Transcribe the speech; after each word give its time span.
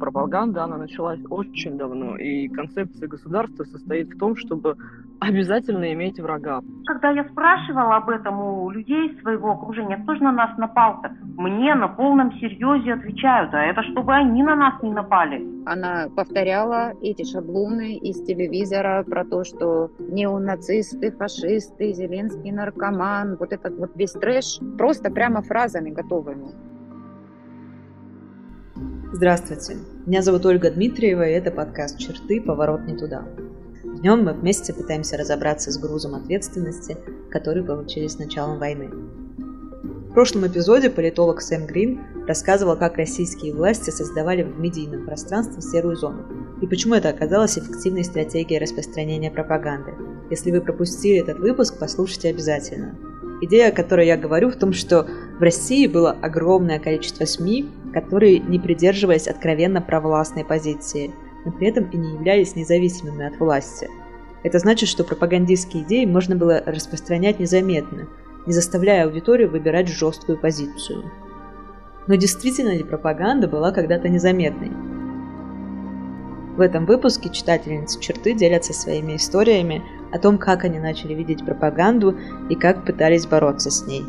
пропаганда, 0.00 0.64
она 0.64 0.78
началась 0.78 1.20
очень 1.30 1.78
давно, 1.78 2.16
и 2.16 2.48
концепция 2.48 3.06
государства 3.06 3.62
состоит 3.64 4.08
в 4.08 4.18
том, 4.18 4.34
чтобы 4.34 4.76
обязательно 5.20 5.92
иметь 5.92 6.18
врага. 6.18 6.62
Когда 6.86 7.10
я 7.10 7.24
спрашивала 7.24 7.96
об 7.96 8.08
этом 8.08 8.40
у 8.40 8.70
людей 8.70 9.16
своего 9.20 9.52
окружения, 9.52 9.98
кто 9.98 10.14
же 10.14 10.24
на 10.24 10.32
нас 10.32 10.56
напал-то? 10.58 11.10
Мне 11.36 11.74
на 11.74 11.88
полном 11.88 12.32
серьезе 12.32 12.94
отвечают, 12.94 13.54
а 13.54 13.62
это 13.62 13.82
чтобы 13.84 14.14
они 14.14 14.42
на 14.42 14.56
нас 14.56 14.82
не 14.82 14.90
напали. 14.90 15.46
Она 15.66 16.08
повторяла 16.16 16.92
эти 17.02 17.24
шаблоны 17.24 17.96
из 17.98 18.22
телевизора 18.24 19.04
про 19.04 19.24
то, 19.24 19.44
что 19.44 19.90
неонацисты, 19.98 21.12
фашисты, 21.12 21.92
Зеленский 21.92 22.50
наркоман, 22.50 23.36
вот 23.36 23.52
этот 23.52 23.76
вот 23.78 23.90
весь 23.94 24.12
трэш, 24.12 24.58
просто 24.78 25.10
прямо 25.10 25.42
фразами 25.42 25.90
готовыми. 25.90 26.69
Здравствуйте, 29.12 29.76
меня 30.06 30.22
зовут 30.22 30.46
Ольга 30.46 30.70
Дмитриева, 30.70 31.28
и 31.28 31.32
это 31.32 31.50
подкаст 31.50 31.98
«Черты. 31.98 32.40
Поворот 32.40 32.82
не 32.86 32.96
туда». 32.96 33.24
В 33.82 34.00
нем 34.02 34.24
мы 34.24 34.32
вместе 34.32 34.72
пытаемся 34.72 35.16
разобраться 35.16 35.72
с 35.72 35.78
грузом 35.78 36.14
ответственности, 36.14 36.96
который 37.28 37.64
получили 37.64 38.06
с 38.06 38.18
началом 38.18 38.60
войны. 38.60 38.88
В 38.88 40.12
прошлом 40.12 40.46
эпизоде 40.46 40.90
политолог 40.90 41.42
Сэм 41.42 41.66
Грин 41.66 42.00
рассказывал, 42.28 42.76
как 42.76 42.98
российские 42.98 43.52
власти 43.52 43.90
создавали 43.90 44.44
в 44.44 44.60
медийном 44.60 45.04
пространстве 45.04 45.60
серую 45.60 45.96
зону 45.96 46.24
и 46.60 46.66
почему 46.66 46.94
это 46.94 47.08
оказалось 47.08 47.58
эффективной 47.58 48.04
стратегией 48.04 48.60
распространения 48.60 49.30
пропаганды. 49.30 49.92
Если 50.30 50.50
вы 50.50 50.60
пропустили 50.60 51.20
этот 51.20 51.38
выпуск, 51.38 51.76
послушайте 51.80 52.30
обязательно. 52.30 52.96
Идея, 53.42 53.68
о 53.68 53.72
которой 53.72 54.06
я 54.06 54.16
говорю, 54.16 54.50
в 54.50 54.56
том, 54.56 54.72
что 54.72 55.06
в 55.38 55.42
России 55.42 55.86
было 55.86 56.10
огромное 56.10 56.78
количество 56.78 57.24
СМИ, 57.24 57.70
которые 57.94 58.38
не 58.38 58.58
придерживались 58.58 59.28
откровенно 59.28 59.80
провластной 59.80 60.44
позиции, 60.44 61.10
но 61.44 61.52
при 61.52 61.68
этом 61.68 61.84
и 61.90 61.96
не 61.96 62.12
являлись 62.12 62.54
независимыми 62.54 63.26
от 63.26 63.38
власти. 63.40 63.88
Это 64.42 64.58
значит, 64.58 64.88
что 64.88 65.04
пропагандистские 65.04 65.84
идеи 65.84 66.04
можно 66.04 66.36
было 66.36 66.62
распространять 66.66 67.40
незаметно, 67.40 68.08
не 68.46 68.52
заставляя 68.52 69.04
аудиторию 69.04 69.50
выбирать 69.50 69.88
жесткую 69.88 70.38
позицию. 70.38 71.10
Но 72.06 72.14
действительно 72.16 72.74
ли 72.74 72.84
пропаганда 72.84 73.48
была 73.48 73.72
когда-то 73.72 74.08
незаметной? 74.08 74.70
В 76.56 76.60
этом 76.60 76.84
выпуске 76.84 77.30
читательницы 77.30 78.00
черты 78.00 78.34
делятся 78.34 78.72
своими 78.72 79.16
историями 79.16 79.82
о 80.12 80.18
том, 80.18 80.38
как 80.38 80.64
они 80.64 80.78
начали 80.78 81.14
видеть 81.14 81.44
пропаганду 81.44 82.16
и 82.48 82.54
как 82.54 82.84
пытались 82.84 83.26
бороться 83.26 83.70
с 83.70 83.86
ней. 83.86 84.04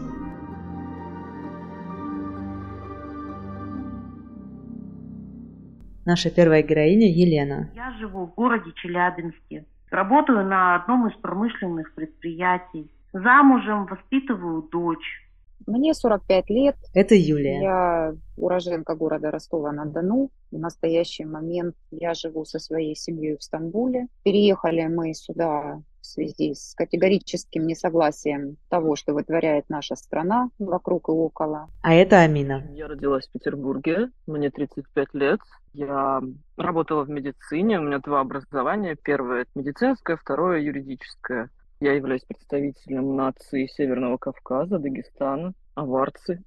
Наша 6.05 6.31
первая 6.31 6.63
героиня 6.63 7.07
Елена. 7.07 7.69
Я 7.75 7.91
живу 7.99 8.25
в 8.25 8.33
городе 8.33 8.71
Челябинске. 8.75 9.65
Работаю 9.91 10.45
на 10.45 10.75
одном 10.75 11.07
из 11.07 11.13
промышленных 11.17 11.93
предприятий. 11.93 12.91
Замужем, 13.13 13.85
воспитываю 13.85 14.63
дочь. 14.63 15.21
Мне 15.67 15.93
45 15.93 16.49
лет. 16.49 16.75
Это 16.93 17.13
Юлия. 17.13 17.61
Я 17.61 18.15
уроженка 18.35 18.95
города 18.95 19.29
Ростова-на-Дону. 19.29 20.31
В 20.51 20.57
настоящий 20.57 21.25
момент 21.25 21.75
я 21.91 22.13
живу 22.13 22.45
со 22.45 22.57
своей 22.57 22.95
семьей 22.95 23.37
в 23.37 23.43
Стамбуле. 23.43 24.07
Переехали 24.23 24.87
мы 24.87 25.13
сюда 25.13 25.81
в 26.01 26.05
связи 26.05 26.53
с 26.53 26.73
категорическим 26.75 27.65
несогласием 27.67 28.57
того, 28.69 28.95
что 28.95 29.13
вытворяет 29.13 29.69
наша 29.69 29.95
страна 29.95 30.49
вокруг 30.59 31.09
и 31.09 31.11
около. 31.11 31.69
А 31.81 31.93
это 31.93 32.19
Амина. 32.19 32.67
Я 32.73 32.87
родилась 32.87 33.27
в 33.27 33.31
Петербурге, 33.31 34.09
мне 34.27 34.49
35 34.49 35.13
лет. 35.13 35.39
Я 35.73 36.21
работала 36.57 37.03
в 37.03 37.09
медицине, 37.09 37.79
у 37.79 37.83
меня 37.83 37.99
два 37.99 38.21
образования. 38.21 38.97
Первое– 39.01 39.41
это 39.43 39.51
медицинское, 39.55 40.17
второе– 40.17 40.59
юридическое. 40.59 41.49
Я 41.79 41.93
являюсь 41.93 42.23
представителем 42.23 43.15
нации 43.15 43.67
Северного 43.67 44.17
Кавказа, 44.17 44.77
Дагестана, 44.77 45.53
аварцы. 45.75 46.43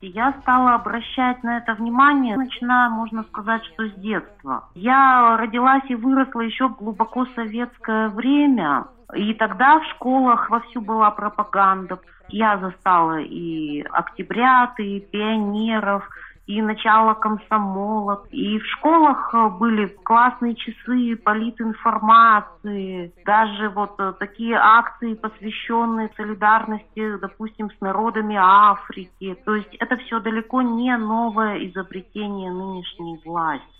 Я 0.00 0.32
стала 0.42 0.74
обращать 0.74 1.42
на 1.42 1.58
это 1.58 1.74
внимание, 1.74 2.36
начиная, 2.36 2.90
можно 2.90 3.22
сказать, 3.24 3.64
что 3.64 3.88
с 3.88 3.94
детства. 3.94 4.68
Я 4.74 5.36
родилась 5.38 5.84
и 5.88 5.94
выросла 5.94 6.40
еще 6.40 6.68
глубоко 6.68 7.26
советское 7.34 8.08
время. 8.08 8.86
И 9.14 9.34
тогда 9.34 9.78
в 9.78 9.84
школах 9.94 10.50
вовсю 10.50 10.80
была 10.80 11.10
пропаганда. 11.10 12.00
Я 12.28 12.58
застала 12.58 13.20
и 13.20 13.82
октябрят, 13.82 14.78
и 14.80 15.00
пионеров, 15.00 16.08
и 16.46 16.60
начало 16.60 17.14
комсомола. 17.14 18.24
И 18.30 18.58
в 18.58 18.66
школах 18.66 19.34
э, 19.34 19.48
были 19.48 19.86
классные 20.04 20.54
часы 20.54 21.16
политинформации, 21.16 23.12
даже 23.24 23.70
вот 23.70 23.94
э, 23.98 24.12
такие 24.18 24.56
акции, 24.56 25.14
посвященные 25.14 26.10
солидарности, 26.16 27.16
допустим, 27.16 27.70
с 27.70 27.80
народами 27.80 28.36
Африки. 28.38 29.36
То 29.44 29.54
есть 29.54 29.74
это 29.80 29.96
все 29.96 30.20
далеко 30.20 30.62
не 30.62 30.96
новое 30.96 31.66
изобретение 31.66 32.50
нынешней 32.50 33.20
власти. 33.24 33.73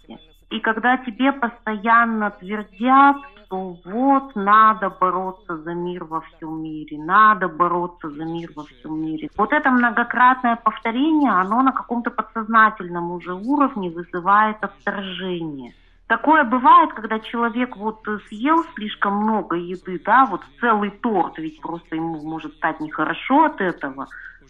И 0.51 0.61
когда 0.61 0.97
тебе 0.99 1.33
постоянно 1.33 2.31
твердят, 2.31 3.17
что 3.45 3.77
вот 3.85 4.35
надо 4.37 4.91
бороться 4.91 5.57
за 5.59 5.75
мир 5.75 6.05
во 6.05 6.21
всем 6.21 6.63
мире, 6.63 6.99
надо 6.99 7.49
бороться 7.49 8.11
за 8.11 8.25
мир 8.25 8.51
во 8.55 8.65
всем 8.65 9.01
мире. 9.01 9.29
Вот 9.37 9.53
это 9.53 9.71
многократное 9.71 10.57
повторение, 10.57 11.31
оно 11.31 11.63
на 11.63 11.73
каком-то 11.73 12.11
подсознательном 12.11 13.13
уже 13.13 13.35
уровне 13.35 13.91
вызывает 13.91 14.63
отторжение. 14.63 15.75
Такое 16.07 16.45
бывает, 16.45 16.93
когда 16.93 17.19
человек 17.19 17.77
вот 17.77 18.07
съел 18.29 18.63
слишком 18.75 19.15
много 19.23 19.57
еды, 19.57 20.01
да, 20.05 20.27
вот 20.27 20.43
целый 20.61 20.91
торт, 20.91 21.39
ведь 21.39 21.61
просто 21.61 21.97
ему 21.97 22.21
может 22.23 22.55
стать 22.55 22.79
нехорошо 22.81 23.45
от 23.45 23.61
этого. 23.61 24.07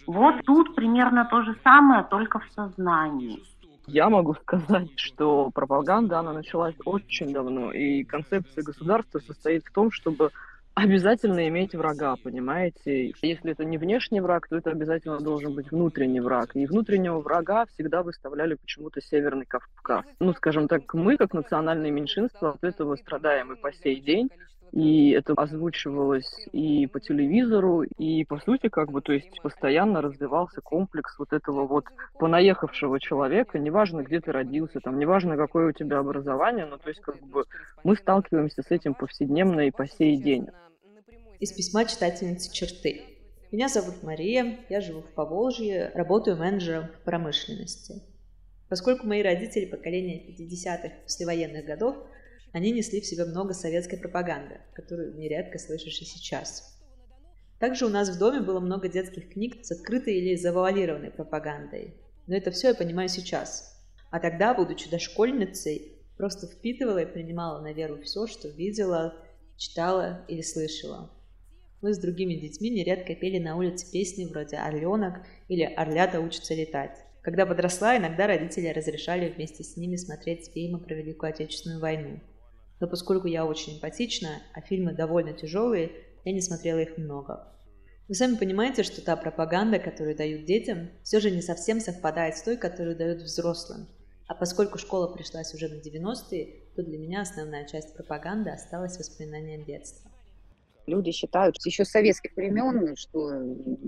Вот 0.07 0.35
тут 0.45 0.75
примерно 0.75 1.25
то 1.25 1.43
же 1.43 1.57
самое, 1.63 2.03
только 2.03 2.41
в 2.41 2.47
сознании. 2.55 3.41
Я 3.87 4.09
могу 4.09 4.35
сказать, 4.35 4.89
что 4.97 5.51
пропаганда, 5.51 6.19
она 6.19 6.33
началась 6.33 6.75
очень 6.85 7.33
давно, 7.33 7.73
и 7.73 8.03
концепция 8.05 8.65
государства 8.65 9.19
состоит 9.19 9.65
в 9.65 9.73
том, 9.73 9.91
чтобы 9.91 10.31
обязательно 10.75 11.47
иметь 11.49 11.75
врага, 11.75 12.17
понимаете? 12.23 13.13
Если 13.23 13.53
это 13.53 13.65
не 13.65 13.79
внешний 13.79 14.21
враг, 14.21 14.49
то 14.49 14.57
это 14.57 14.71
обязательно 14.71 15.21
должен 15.21 15.55
быть 15.55 15.71
внутренний 15.71 16.21
враг. 16.21 16.51
И 16.55 16.67
внутреннего 16.67 17.21
врага 17.21 17.67
всегда 17.67 18.03
выставляли 18.03 18.55
почему-то 18.55 19.01
Северный 19.01 19.47
Кавказ. 19.47 20.05
Ну, 20.19 20.33
скажем 20.35 20.67
так, 20.67 20.93
мы, 20.95 21.17
как 21.17 21.33
национальное 21.33 21.91
меньшинство, 21.91 22.51
от 22.51 22.65
этого 22.65 22.97
страдаем 22.97 23.53
и 23.53 23.57
по 23.57 23.73
сей 23.73 24.01
день 24.01 24.31
и 24.73 25.11
это 25.11 25.35
озвучивалось 25.35 26.47
и 26.53 26.87
по 26.87 27.01
телевизору, 27.01 27.83
и 27.83 28.25
по 28.25 28.39
сути, 28.39 28.69
как 28.69 28.91
бы, 28.91 29.01
то 29.03 29.13
есть 29.13 29.41
постоянно 29.43 30.03
развивался 30.03 30.61
комплекс 30.61 31.19
вот 31.19 31.33
этого 31.33 31.67
вот 31.67 31.85
понаехавшего 32.19 32.99
человека, 33.01 33.59
неважно, 33.59 34.03
где 34.03 34.21
ты 34.21 34.33
родился, 34.33 34.81
там, 34.81 34.99
неважно, 34.99 35.37
какое 35.37 35.69
у 35.69 35.73
тебя 35.73 35.99
образование, 35.99 36.67
но 36.67 36.79
то 36.79 36.89
есть 36.89 37.01
как 37.01 37.21
бы 37.23 37.45
мы 37.85 37.97
сталкиваемся 37.97 38.63
с 38.63 38.71
этим 38.71 38.95
повседневно 38.95 39.61
и 39.61 39.71
по 39.71 39.87
сей 39.87 40.17
день. 40.17 40.49
Из 41.41 41.53
письма 41.53 41.85
читательницы 41.85 42.53
черты. 42.53 43.03
Меня 43.53 43.69
зовут 43.69 44.03
Мария, 44.03 44.59
я 44.69 44.81
живу 44.81 45.03
в 45.03 45.15
Поволжье, 45.15 45.93
работаю 45.95 46.37
менеджером 46.37 46.89
в 46.89 47.05
промышленности. 47.05 48.03
Поскольку 48.69 49.07
мои 49.07 49.23
родители 49.23 49.67
поколения 49.67 50.21
50-х 50.27 50.91
послевоенных 51.05 51.65
годов 51.65 51.97
они 52.55 52.71
несли 52.71 53.01
в 53.01 53.07
себе 53.07 53.25
много 53.25 53.53
советской 53.53 53.97
пропаганды, 53.97 54.61
которую 54.75 55.17
нередко 55.17 55.59
слышишь 55.59 56.01
и 56.01 56.05
сейчас. 56.05 56.79
Также 57.59 57.85
у 57.85 57.89
нас 57.89 58.09
в 58.09 58.19
доме 58.19 58.43
было 58.43 58.61
много 58.61 58.89
детских 58.89 59.29
книг 59.31 59.57
с 59.65 59.73
открытой 59.73 60.15
или 60.15 60.37
завуалированной 60.37 61.11
пропагандой. 61.11 61.97
Но 62.29 62.37
это 62.37 62.53
все 62.53 62.69
я 62.69 62.75
понимаю 62.77 63.09
сейчас. 63.09 63.77
А 64.13 64.21
тогда, 64.21 64.55
будучи 64.55 64.89
дошкольницей, 64.89 65.99
просто 66.17 66.47
впитывала 66.47 66.99
и 66.99 67.13
принимала 67.13 67.61
на 67.61 67.73
веру 67.73 68.01
все, 68.03 68.29
что 68.29 68.47
видела, 68.47 69.15
читала 69.57 70.25
или 70.29 70.43
слышала. 70.43 71.11
Мы 71.83 71.93
с 71.93 71.99
другими 71.99 72.35
детьми 72.35 72.71
нередко 72.71 73.17
пели 73.17 73.41
на 73.41 73.57
улице 73.57 73.91
песни 73.91 74.27
вроде 74.27 74.59
«Орленок» 74.59 75.27
или 75.49 75.65
«Орлята 75.65 76.21
учатся 76.21 76.55
летать». 76.55 77.01
Когда 77.21 77.47
подросла, 77.47 77.97
иногда 77.97 78.29
родители 78.29 78.69
разрешали 78.69 79.29
вместе 79.29 79.65
с 79.65 79.77
ними 79.77 79.97
смотреть 79.97 80.53
фильмы 80.53 80.79
про 80.79 80.95
Великую 80.95 81.31
Отечественную 81.31 81.81
войну 81.81 82.21
но 82.85 82.91
поскольку 82.91 83.27
я 83.29 83.47
очень 83.47 83.77
эмпатична, 83.77 84.43
а 84.53 84.61
фильмы 84.61 84.93
довольно 84.93 85.33
тяжелые, 85.33 85.91
я 86.23 86.33
не 86.33 86.43
смотрела 86.43 86.81
их 86.81 86.99
много. 86.99 87.51
Вы 88.09 88.15
сами 88.15 88.37
понимаете, 88.37 88.83
что 88.83 89.03
та 89.03 89.17
пропаганда, 89.17 89.79
которую 89.79 90.15
дают 90.15 90.45
детям, 90.45 90.91
все 91.03 91.19
же 91.19 91.31
не 91.31 91.41
совсем 91.41 91.81
совпадает 91.81 92.37
с 92.37 92.43
той, 92.43 92.59
которую 92.59 92.95
дают 92.95 93.23
взрослым. 93.23 93.89
А 94.27 94.35
поскольку 94.35 94.77
школа 94.77 95.07
пришлась 95.07 95.55
уже 95.55 95.69
на 95.69 95.81
90-е, 95.81 96.57
то 96.77 96.83
для 96.83 96.99
меня 96.99 97.23
основная 97.23 97.67
часть 97.67 97.95
пропаганды 97.95 98.51
осталась 98.51 98.99
воспоминанием 98.99 99.65
детства. 99.65 100.11
Люди 100.87 101.13
считают 101.13 101.57
еще 101.65 101.85
с 101.85 101.91
советских 101.91 102.37
времен, 102.37 102.95
что 102.97 103.33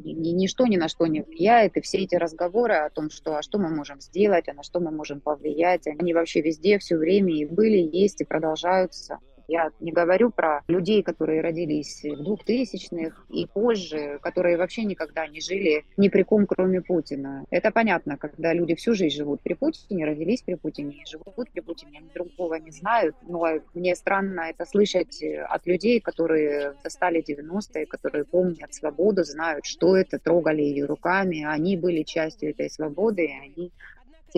ничто 0.04 0.66
ни 0.66 0.76
на 0.76 0.88
что 0.88 1.06
не 1.06 1.22
влияет, 1.22 1.76
и 1.76 1.80
все 1.82 1.98
эти 1.98 2.14
разговоры 2.14 2.74
о 2.74 2.90
том, 2.90 3.10
что 3.10 3.36
а 3.36 3.42
что 3.42 3.58
мы 3.58 3.68
можем 3.68 4.00
сделать, 4.00 4.48
а 4.48 4.54
на 4.54 4.62
что 4.62 4.80
мы 4.80 4.90
можем 4.90 5.20
повлиять, 5.20 5.86
они 5.86 6.14
вообще 6.14 6.40
везде 6.40 6.78
все 6.78 6.96
время 6.96 7.34
и 7.34 7.44
были, 7.44 7.76
есть, 7.76 8.22
и 8.22 8.24
продолжаются. 8.24 9.18
Я 9.48 9.70
не 9.80 9.92
говорю 9.92 10.30
про 10.30 10.62
людей, 10.68 11.02
которые 11.02 11.40
родились 11.40 12.02
в 12.02 12.32
2000-х 12.32 13.22
и 13.30 13.46
позже, 13.46 14.18
которые 14.22 14.56
вообще 14.56 14.84
никогда 14.84 15.26
не 15.26 15.40
жили 15.40 15.84
ни 15.96 16.08
при 16.08 16.22
ком, 16.22 16.46
кроме 16.46 16.82
Путина. 16.82 17.44
Это 17.50 17.70
понятно, 17.70 18.16
когда 18.16 18.52
люди 18.52 18.74
всю 18.74 18.94
жизнь 18.94 19.16
живут 19.16 19.40
при 19.42 19.54
Путине, 19.54 20.04
родились 20.06 20.42
при 20.42 20.54
Путине 20.54 20.96
и 20.96 21.06
живут 21.06 21.50
при 21.52 21.60
Путине, 21.60 21.98
они 21.98 22.10
другого 22.14 22.54
не 22.54 22.70
знают. 22.70 23.14
Но 23.22 23.46
мне 23.74 23.94
странно 23.94 24.40
это 24.50 24.64
слышать 24.64 25.22
от 25.22 25.66
людей, 25.66 26.00
которые 26.00 26.74
застали 26.82 27.22
90-е, 27.22 27.86
которые 27.86 28.24
помнят 28.24 28.74
свободу, 28.74 29.24
знают, 29.24 29.64
что 29.64 29.96
это, 29.96 30.18
трогали 30.18 30.62
ее 30.62 30.86
руками, 30.86 31.44
они 31.44 31.76
были 31.76 32.02
частью 32.02 32.50
этой 32.50 32.68
свободы, 32.70 33.26
и 33.26 33.32
они 33.32 33.72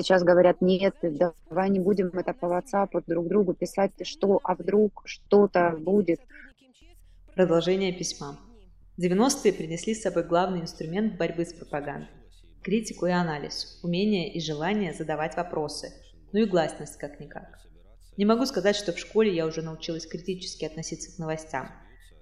Сейчас 0.02 0.22
говорят, 0.22 0.60
нет, 0.60 0.94
давай 1.02 1.70
не 1.70 1.80
будем 1.80 2.10
это 2.10 2.32
по 2.32 2.46
WhatsApp 2.46 3.02
друг 3.08 3.26
другу 3.26 3.52
писать, 3.52 3.90
что, 4.02 4.38
а 4.44 4.54
вдруг 4.54 5.02
что-то 5.04 5.76
будет. 5.76 6.20
Продолжение 7.34 7.92
письма. 7.92 8.38
90-е 9.00 9.52
принесли 9.52 9.94
с 9.94 10.02
собой 10.02 10.22
главный 10.22 10.60
инструмент 10.60 11.16
борьбы 11.16 11.44
с 11.44 11.52
пропагандой– 11.52 12.08
критику 12.62 13.06
и 13.06 13.10
анализ, 13.10 13.80
умение 13.82 14.32
и 14.32 14.40
желание 14.40 14.94
задавать 14.94 15.36
вопросы, 15.36 15.92
ну 16.32 16.40
и 16.40 16.44
гласность 16.44 16.96
как-никак. 16.96 17.58
Не 18.16 18.24
могу 18.24 18.46
сказать, 18.46 18.76
что 18.76 18.92
в 18.92 18.98
школе 19.00 19.34
я 19.34 19.46
уже 19.46 19.62
научилась 19.62 20.06
критически 20.06 20.64
относиться 20.64 21.14
к 21.14 21.18
новостям. 21.18 21.70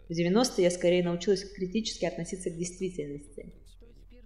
В 0.09 0.13
90-е 0.13 0.65
я 0.65 0.71
скорее 0.71 1.05
научилась 1.05 1.45
критически 1.45 2.07
относиться 2.07 2.49
к 2.49 2.57
действительности. 2.57 3.53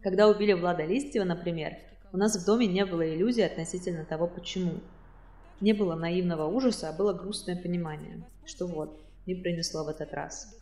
Когда 0.02 0.28
убили 0.28 0.52
Влада 0.52 0.84
Листьева, 0.84 1.24
например, 1.24 1.72
у 2.12 2.16
нас 2.16 2.36
в 2.36 2.44
доме 2.44 2.66
не 2.66 2.84
было 2.84 3.08
иллюзий 3.08 3.42
относительно 3.42 4.04
того, 4.04 4.26
почему. 4.26 4.80
Не 5.60 5.72
было 5.72 5.94
наивного 5.94 6.46
ужаса, 6.46 6.88
а 6.88 6.92
было 6.92 7.12
грустное 7.12 7.56
понимание, 7.56 8.24
что 8.44 8.66
вот, 8.66 8.98
не 9.26 9.34
принесло 9.34 9.84
в 9.84 9.88
этот 9.88 10.12
раз. 10.12 10.56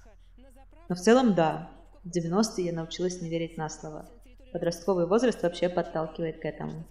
Но 0.89 0.95
в 0.95 0.99
целом 0.99 1.35
да, 1.35 1.71
в 2.05 2.09
90-е 2.09 2.67
я 2.67 2.73
научилась 2.73 3.23
не 3.23 3.29
верить 3.29 3.57
на 3.57 3.69
слово. 3.69 4.09
Подростковый 4.53 5.07
возраст 5.07 5.43
вообще 5.43 5.69
подталкивает 5.69 6.41
к 6.41 6.45
этому. 6.45 6.85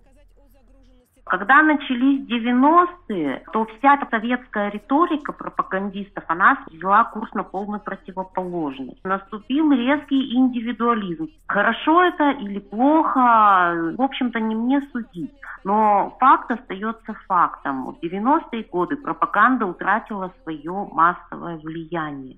Когда 1.29 1.62
начались 1.62 2.27
90-е, 2.27 3.44
то 3.51 3.65
вся 3.65 4.00
советская 4.09 4.69
риторика 4.69 5.33
пропагандистов, 5.33 6.24
она 6.27 6.57
взяла 6.68 7.03
курс 7.06 7.33
на 7.33 7.44
полную 7.44 7.81
противоположность. 7.81 9.03
Наступил 9.03 9.71
резкий 9.71 10.33
индивидуализм. 10.35 11.29
Хорошо 11.47 12.03
это 12.03 12.31
или 12.31 12.59
плохо, 12.59 13.94
в 13.97 14.01
общем-то, 14.01 14.39
не 14.39 14.56
мне 14.56 14.81
судить. 14.91 15.33
Но 15.63 16.15
факт 16.19 16.50
остается 16.51 17.13
фактом. 17.27 17.91
В 17.91 18.03
90-е 18.03 18.63
годы 18.63 18.95
пропаганда 18.95 19.65
утратила 19.65 20.31
свое 20.44 20.88
массовое 20.91 21.57
влияние. 21.57 22.38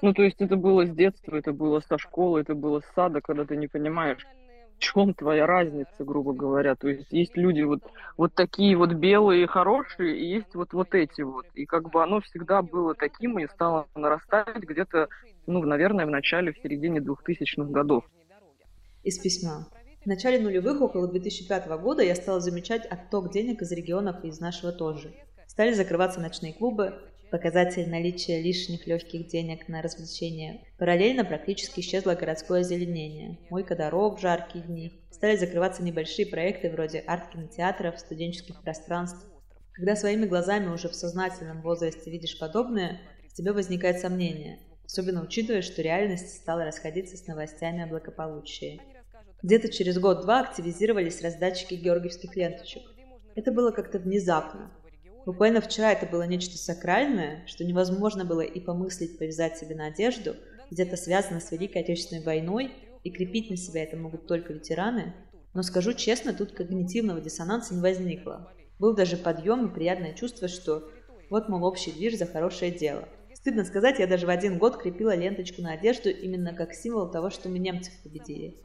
Ну, 0.00 0.12
то 0.12 0.22
есть 0.22 0.40
это 0.40 0.56
было 0.56 0.84
с 0.86 0.90
детства, 0.90 1.36
это 1.36 1.52
было 1.52 1.80
со 1.80 1.98
школы, 1.98 2.40
это 2.40 2.54
было 2.54 2.80
с 2.80 2.94
сада, 2.94 3.20
когда 3.20 3.44
ты 3.44 3.56
не 3.56 3.68
понимаешь, 3.68 4.26
чем 4.82 5.14
твоя 5.14 5.46
разница, 5.46 5.88
грубо 6.00 6.32
говоря. 6.32 6.74
То 6.74 6.88
есть 6.88 7.06
есть 7.10 7.36
люди 7.36 7.62
вот, 7.62 7.82
вот 8.16 8.34
такие 8.34 8.76
вот 8.76 8.92
белые, 8.92 9.46
хорошие, 9.46 10.18
и 10.18 10.26
есть 10.26 10.54
вот, 10.54 10.72
вот 10.72 10.94
эти 10.94 11.22
вот. 11.22 11.46
И 11.54 11.64
как 11.64 11.90
бы 11.90 12.02
оно 12.02 12.20
всегда 12.20 12.62
было 12.62 12.94
таким 12.94 13.38
и 13.38 13.46
стало 13.46 13.86
нарастать 13.94 14.56
где-то, 14.56 15.08
ну, 15.46 15.62
наверное, 15.62 16.04
в 16.04 16.10
начале, 16.10 16.52
в 16.52 16.58
середине 16.58 16.98
2000-х 16.98 17.70
годов. 17.70 18.04
Из 19.04 19.18
письма. 19.18 19.68
В 20.02 20.06
начале 20.06 20.40
нулевых, 20.40 20.80
около 20.80 21.06
2005 21.06 21.68
года, 21.80 22.02
я 22.02 22.16
стала 22.16 22.40
замечать 22.40 22.84
отток 22.84 23.32
денег 23.32 23.62
из 23.62 23.70
регионов 23.70 24.24
и 24.24 24.28
из 24.28 24.40
нашего 24.40 24.72
тоже. 24.72 25.14
Стали 25.46 25.74
закрываться 25.74 26.20
ночные 26.20 26.52
клубы, 26.52 26.94
показатель 27.32 27.88
наличия 27.88 28.42
лишних 28.42 28.86
легких 28.86 29.26
денег 29.26 29.66
на 29.66 29.80
развлечения. 29.80 30.60
Параллельно 30.78 31.24
практически 31.24 31.80
исчезло 31.80 32.14
городское 32.14 32.60
озеленение, 32.60 33.38
мойка 33.48 33.74
дорог 33.74 34.18
в 34.18 34.20
жаркие 34.20 34.62
дни. 34.62 35.00
Стали 35.10 35.36
закрываться 35.36 35.82
небольшие 35.82 36.26
проекты 36.26 36.70
вроде 36.70 36.98
арт-кинотеатров, 36.98 37.98
студенческих 37.98 38.62
пространств. 38.62 39.26
Когда 39.72 39.96
своими 39.96 40.26
глазами 40.26 40.68
уже 40.68 40.90
в 40.90 40.94
сознательном 40.94 41.62
возрасте 41.62 42.10
видишь 42.10 42.38
подобное, 42.38 43.00
в 43.30 43.32
тебе 43.34 43.52
возникает 43.52 43.98
сомнение, 43.98 44.58
особенно 44.84 45.22
учитывая, 45.22 45.62
что 45.62 45.80
реальность 45.80 46.36
стала 46.36 46.66
расходиться 46.66 47.16
с 47.16 47.26
новостями 47.26 47.82
о 47.82 47.86
благополучии. 47.86 48.82
Где-то 49.42 49.70
через 49.70 49.98
год-два 49.98 50.40
активизировались 50.40 51.22
раздатчики 51.22 51.74
георгиевских 51.74 52.36
ленточек. 52.36 52.82
Это 53.34 53.52
было 53.52 53.70
как-то 53.70 53.98
внезапно, 53.98 54.70
Буквально 55.24 55.60
вчера 55.60 55.92
это 55.92 56.06
было 56.06 56.24
нечто 56.24 56.58
сакральное, 56.58 57.44
что 57.46 57.64
невозможно 57.64 58.24
было 58.24 58.40
и 58.40 58.58
помыслить 58.58 59.18
повязать 59.18 59.56
себе 59.56 59.76
на 59.76 59.86
одежду, 59.86 60.34
где-то 60.70 60.96
связано 60.96 61.38
с 61.38 61.52
Великой 61.52 61.82
Отечественной 61.82 62.24
войной, 62.24 62.72
и 63.04 63.10
крепить 63.10 63.50
на 63.50 63.56
себя 63.56 63.82
это 63.84 63.96
могут 63.96 64.26
только 64.26 64.52
ветераны. 64.52 65.14
Но 65.54 65.62
скажу 65.62 65.92
честно, 65.92 66.32
тут 66.32 66.52
когнитивного 66.52 67.20
диссонанса 67.20 67.74
не 67.74 67.80
возникло. 67.80 68.52
Был 68.78 68.94
даже 68.94 69.16
подъем 69.16 69.66
и 69.66 69.74
приятное 69.74 70.14
чувство, 70.14 70.48
что 70.48 70.88
вот, 71.30 71.48
мол, 71.48 71.64
общий 71.64 71.92
движ 71.92 72.16
за 72.16 72.26
хорошее 72.26 72.72
дело. 72.72 73.08
Стыдно 73.34 73.64
сказать, 73.64 73.98
я 73.98 74.06
даже 74.06 74.26
в 74.26 74.30
один 74.30 74.58
год 74.58 74.76
крепила 74.76 75.14
ленточку 75.14 75.62
на 75.62 75.72
одежду 75.72 76.10
именно 76.10 76.54
как 76.54 76.74
символ 76.74 77.10
того, 77.10 77.30
что 77.30 77.48
мы 77.48 77.58
немцев 77.58 77.92
победили. 78.02 78.56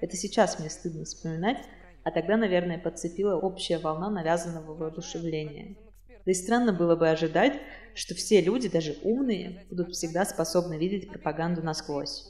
Это 0.00 0.16
сейчас 0.16 0.58
мне 0.58 0.70
стыдно 0.70 1.04
вспоминать, 1.04 1.58
а 2.04 2.10
тогда, 2.10 2.36
наверное, 2.36 2.78
подцепила 2.78 3.36
общая 3.36 3.78
волна 3.78 4.08
навязанного 4.08 4.74
воодушевления. 4.74 5.76
Да 6.24 6.32
и 6.32 6.34
странно 6.34 6.72
было 6.72 6.96
бы 6.96 7.08
ожидать, 7.08 7.60
что 7.94 8.14
все 8.14 8.40
люди, 8.40 8.68
даже 8.68 8.96
умные, 9.02 9.64
будут 9.70 9.92
всегда 9.92 10.24
способны 10.24 10.78
видеть 10.78 11.08
пропаганду 11.08 11.62
насквозь. 11.62 12.26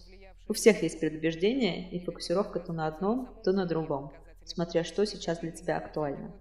У 0.49 0.53
всех 0.53 0.83
есть 0.83 0.99
предубеждения 0.99 1.91
и 1.91 2.05
фокусировка 2.05 2.59
то 2.61 2.73
на 2.73 2.87
одном, 2.87 3.29
то 3.45 3.53
на 3.53 3.67
другом, 3.67 4.13
смотря 4.45 4.85
что 4.85 5.05
сейчас 5.05 5.39
для 5.39 5.53
тебя 5.53 5.77
актуально 5.77 6.33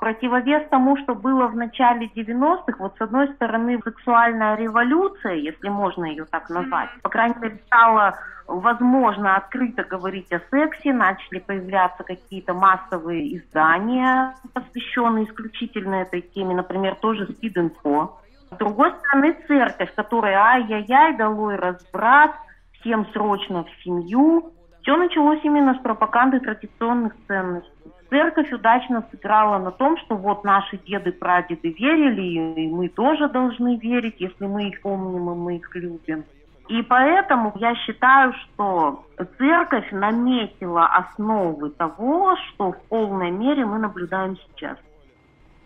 противовес 0.00 0.68
тому, 0.70 0.96
что 0.96 1.14
было 1.14 1.46
в 1.48 1.56
начале 1.56 2.06
90-х, 2.06 2.76
вот 2.78 2.96
с 2.96 3.00
одной 3.00 3.28
стороны 3.34 3.80
сексуальная 3.84 4.56
революция, 4.56 5.34
если 5.34 5.68
можно 5.68 6.04
ее 6.04 6.24
так 6.24 6.48
назвать, 6.50 6.90
по 7.02 7.08
крайней 7.08 7.36
мере 7.40 7.58
стало 7.66 8.18
возможно 8.46 9.36
открыто 9.36 9.84
говорить 9.84 10.32
о 10.32 10.40
сексе, 10.50 10.92
начали 10.92 11.38
появляться 11.38 12.02
какие-то 12.02 12.54
массовые 12.54 13.36
издания, 13.36 14.34
посвященные 14.54 15.26
исключительно 15.26 15.96
этой 15.96 16.22
теме, 16.22 16.54
например, 16.54 16.94
тоже 16.96 17.26
«Спид-инфо». 17.26 18.20
С 18.50 18.56
другой 18.56 18.92
стороны, 18.92 19.36
церковь, 19.46 19.94
которая 19.94 20.38
ай-яй-яй, 20.38 21.16
долой 21.18 21.56
разбрат, 21.56 22.32
всем 22.80 23.06
срочно 23.12 23.64
в 23.64 23.84
семью. 23.84 24.52
Все 24.88 24.96
началось 24.96 25.40
именно 25.44 25.74
с 25.74 25.82
пропаганды 25.82 26.40
традиционных 26.40 27.12
ценностей. 27.26 27.70
Церковь 28.08 28.50
удачно 28.50 29.04
сыграла 29.10 29.58
на 29.58 29.70
том, 29.70 29.98
что 29.98 30.16
вот 30.16 30.44
наши 30.44 30.78
деды, 30.78 31.12
прадеды 31.12 31.76
верили, 31.78 32.62
и 32.62 32.68
мы 32.68 32.88
тоже 32.88 33.28
должны 33.28 33.76
верить, 33.76 34.14
если 34.18 34.46
мы 34.46 34.68
их 34.68 34.80
помним 34.80 35.30
и 35.30 35.34
мы 35.34 35.56
их 35.56 35.76
любим. 35.76 36.24
И 36.68 36.80
поэтому 36.80 37.52
я 37.56 37.74
считаю, 37.74 38.32
что 38.32 39.04
церковь 39.36 39.92
наметила 39.92 40.86
основы 40.86 41.68
того, 41.68 42.34
что 42.36 42.72
в 42.72 42.80
полной 42.88 43.30
мере 43.30 43.66
мы 43.66 43.78
наблюдаем 43.78 44.38
сейчас 44.38 44.78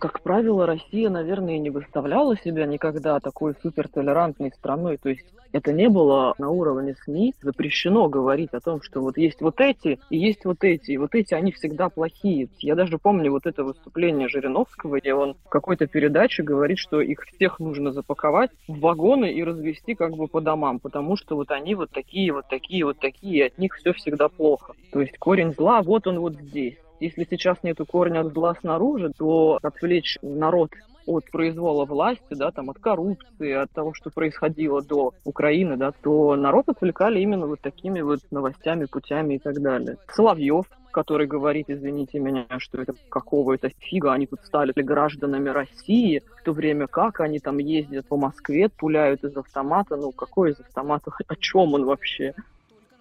как 0.02 0.20
правило, 0.20 0.66
Россия, 0.66 1.08
наверное, 1.08 1.58
не 1.58 1.70
выставляла 1.70 2.36
себя 2.36 2.66
никогда 2.66 3.20
такой 3.20 3.54
супертолерантной 3.62 4.50
страной. 4.50 4.96
То 4.96 5.10
есть 5.10 5.24
это 5.52 5.72
не 5.72 5.88
было 5.88 6.34
на 6.38 6.50
уровне 6.50 6.96
СМИ 7.04 7.34
запрещено 7.40 8.08
говорить 8.08 8.52
о 8.52 8.58
том, 8.58 8.82
что 8.82 9.00
вот 9.00 9.16
есть 9.16 9.40
вот 9.40 9.60
эти 9.60 10.00
и 10.10 10.18
есть 10.18 10.44
вот 10.44 10.64
эти, 10.64 10.90
и 10.90 10.96
вот 10.96 11.14
эти, 11.14 11.34
они 11.34 11.52
всегда 11.52 11.88
плохие. 11.88 12.48
Я 12.58 12.74
даже 12.74 12.98
помню 12.98 13.30
вот 13.30 13.46
это 13.46 13.62
выступление 13.62 14.28
Жириновского, 14.28 14.98
где 14.98 15.14
он 15.14 15.36
в 15.44 15.48
какой-то 15.48 15.86
передаче 15.86 16.42
говорит, 16.42 16.78
что 16.78 17.00
их 17.00 17.20
всех 17.20 17.60
нужно 17.60 17.92
запаковать 17.92 18.50
в 18.66 18.80
вагоны 18.80 19.32
и 19.32 19.44
развести 19.44 19.94
как 19.94 20.16
бы 20.16 20.26
по 20.26 20.40
домам, 20.40 20.80
потому 20.80 21.16
что 21.16 21.36
вот 21.36 21.52
они 21.52 21.76
вот 21.76 21.90
такие, 21.90 22.32
вот 22.32 22.48
такие, 22.48 22.84
вот 22.84 22.98
такие, 22.98 23.36
и 23.36 23.42
от 23.42 23.56
них 23.56 23.76
все 23.76 23.92
всегда 23.92 24.28
плохо. 24.28 24.74
То 24.90 25.00
есть 25.00 25.16
корень 25.18 25.54
зла, 25.54 25.80
вот 25.80 26.08
он 26.08 26.18
вот 26.18 26.34
здесь. 26.34 26.74
Если 27.02 27.26
сейчас 27.28 27.58
нету 27.64 27.84
корня 27.84 28.22
зла 28.22 28.54
снаружи, 28.60 29.10
то 29.18 29.58
отвлечь 29.60 30.18
народ 30.22 30.70
от 31.04 31.28
произвола 31.32 31.84
власти, 31.84 32.22
да, 32.30 32.52
там, 32.52 32.70
от 32.70 32.78
коррупции, 32.78 33.50
от 33.54 33.72
того, 33.72 33.92
что 33.92 34.10
происходило 34.10 34.80
до 34.82 35.12
Украины, 35.24 35.76
да, 35.76 35.90
то 35.90 36.36
народ 36.36 36.68
отвлекали 36.68 37.18
именно 37.18 37.48
вот 37.48 37.60
такими 37.60 38.02
вот 38.02 38.20
новостями, 38.30 38.84
путями 38.84 39.34
и 39.34 39.38
так 39.40 39.60
далее. 39.60 39.96
Соловьев 40.12 40.66
который 40.92 41.26
говорит, 41.26 41.70
извините 41.70 42.20
меня, 42.20 42.46
что 42.58 42.82
это 42.82 42.94
какого 43.08 43.54
это 43.54 43.70
фига, 43.78 44.12
они 44.12 44.26
тут 44.26 44.40
стали 44.44 44.72
гражданами 44.76 45.48
России, 45.48 46.22
в 46.38 46.44
то 46.44 46.52
время 46.52 46.86
как 46.86 47.20
они 47.20 47.40
там 47.40 47.58
ездят 47.58 48.06
по 48.06 48.16
Москве, 48.16 48.68
пуляют 48.68 49.24
из 49.24 49.34
автомата, 49.36 49.96
ну 49.96 50.12
какой 50.12 50.50
из 50.50 50.60
автомата, 50.60 51.10
о 51.26 51.36
чем 51.36 51.74
он 51.74 51.86
вообще? 51.86 52.34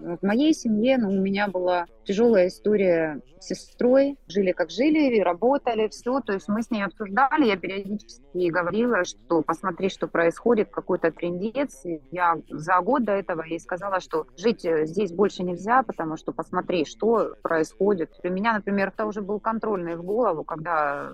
В 0.01 0.25
моей 0.25 0.53
семье 0.53 0.97
ну, 0.97 1.09
у 1.09 1.21
меня 1.21 1.47
была 1.47 1.85
тяжелая 2.05 2.47
история 2.47 3.21
с 3.39 3.47
сестрой. 3.47 4.17
Жили 4.27 4.51
как 4.51 4.71
жили, 4.71 5.19
работали, 5.19 5.87
все. 5.89 6.19
То 6.21 6.33
есть 6.33 6.47
мы 6.47 6.63
с 6.63 6.71
ней 6.71 6.83
обсуждали. 6.83 7.45
Я 7.45 7.57
периодически 7.57 8.49
говорила, 8.49 9.03
что 9.03 9.41
посмотри, 9.41 9.89
что 9.89 10.07
происходит, 10.07 10.69
какой-то 10.71 11.11
трендец. 11.11 11.83
Я 12.11 12.35
за 12.49 12.79
год 12.81 13.03
до 13.03 13.13
этого 13.13 13.43
ей 13.43 13.59
сказала, 13.59 13.99
что 13.99 14.25
жить 14.37 14.65
здесь 14.83 15.11
больше 15.11 15.43
нельзя, 15.43 15.83
потому 15.83 16.17
что 16.17 16.31
посмотри, 16.31 16.85
что 16.85 17.35
происходит. 17.43 18.11
У 18.23 18.29
меня, 18.29 18.53
например, 18.53 18.89
это 18.89 19.05
уже 19.05 19.21
был 19.21 19.39
контрольный 19.39 19.95
в 19.95 20.03
голову, 20.03 20.43
когда 20.43 21.13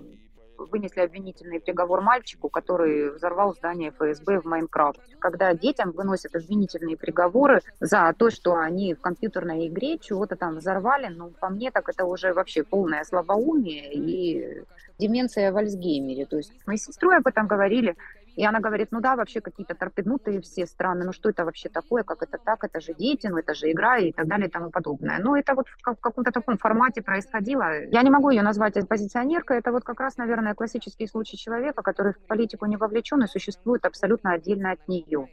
вынесли 0.58 1.00
обвинительный 1.00 1.60
приговор 1.60 2.00
мальчику, 2.00 2.48
который 2.48 3.10
взорвал 3.10 3.54
здание 3.54 3.90
ФСБ 3.90 4.40
в 4.40 4.44
Майнкрафт. 4.44 5.00
Когда 5.18 5.54
детям 5.54 5.92
выносят 5.92 6.34
обвинительные 6.34 6.96
приговоры 6.96 7.60
за 7.80 8.14
то, 8.18 8.30
что 8.30 8.56
они 8.56 8.94
в 8.94 9.00
компьютерной 9.00 9.68
игре 9.68 9.98
чего-то 9.98 10.36
там 10.36 10.56
взорвали, 10.56 11.08
ну, 11.08 11.30
по 11.30 11.48
мне, 11.48 11.70
так 11.70 11.88
это 11.88 12.04
уже 12.04 12.32
вообще 12.32 12.62
полное 12.62 13.04
слабоумие 13.04 13.94
и 13.94 14.64
деменция 14.98 15.52
в 15.52 15.56
Альцгеймере. 15.56 16.26
То 16.26 16.36
есть 16.36 16.52
мы 16.66 16.76
с 16.76 16.84
сестрой 16.84 17.18
об 17.18 17.26
этом 17.26 17.46
говорили, 17.46 17.96
и 18.38 18.44
она 18.44 18.60
говорит, 18.60 18.88
ну 18.92 19.00
да, 19.00 19.16
вообще 19.16 19.40
какие-то 19.40 19.74
торпеднутые 19.74 20.40
все 20.40 20.64
страны, 20.64 21.04
ну 21.04 21.12
что 21.12 21.28
это 21.28 21.44
вообще 21.44 21.68
такое, 21.68 22.04
как 22.04 22.22
это 22.22 22.38
так, 22.38 22.62
это 22.62 22.80
же 22.80 22.94
дети, 22.94 23.26
ну 23.26 23.38
это 23.38 23.52
же 23.52 23.68
игра 23.68 23.98
и 23.98 24.12
так 24.12 24.28
далее 24.28 24.46
и 24.46 24.50
тому 24.50 24.70
подобное. 24.70 25.18
Ну 25.18 25.34
это 25.34 25.56
вот 25.56 25.66
в 25.66 26.00
каком-то 26.00 26.30
таком 26.30 26.56
формате 26.56 27.02
происходило. 27.02 27.64
Я 27.90 28.00
не 28.02 28.10
могу 28.10 28.30
ее 28.30 28.42
назвать 28.42 28.76
оппозиционеркой, 28.76 29.58
это 29.58 29.72
вот 29.72 29.82
как 29.82 29.98
раз, 29.98 30.18
наверное, 30.18 30.54
классический 30.54 31.08
случай 31.08 31.36
человека, 31.36 31.82
который 31.82 32.12
в 32.12 32.26
политику 32.28 32.66
не 32.66 32.76
вовлечен 32.76 33.20
и 33.24 33.26
существует 33.26 33.84
абсолютно 33.84 34.34
отдельно 34.34 34.70
от 34.70 34.86
нее. 34.86 35.26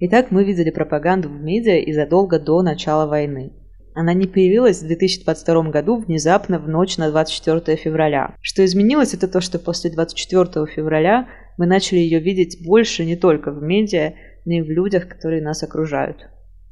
Итак, 0.00 0.26
мы 0.30 0.44
видели 0.44 0.70
пропаганду 0.70 1.30
в 1.30 1.40
медиа 1.40 1.78
и 1.78 1.90
задолго 1.94 2.38
до 2.38 2.60
начала 2.60 3.06
войны. 3.06 3.54
Она 3.94 4.12
не 4.12 4.26
появилась 4.26 4.82
в 4.82 4.86
2022 4.86 5.70
году 5.70 5.96
внезапно 5.96 6.58
в 6.58 6.68
ночь 6.68 6.98
на 6.98 7.10
24 7.10 7.78
февраля. 7.78 8.34
Что 8.42 8.62
изменилось, 8.62 9.14
это 9.14 9.26
то, 9.26 9.40
что 9.40 9.58
после 9.58 9.90
24 9.90 10.66
февраля 10.66 11.28
мы 11.56 11.66
начали 11.66 11.98
ее 11.98 12.20
видеть 12.20 12.64
больше 12.64 13.04
не 13.04 13.16
только 13.16 13.50
в 13.50 13.62
медиа, 13.62 14.14
но 14.44 14.54
и 14.54 14.62
в 14.62 14.70
людях, 14.70 15.08
которые 15.08 15.42
нас 15.42 15.62
окружают. 15.62 16.28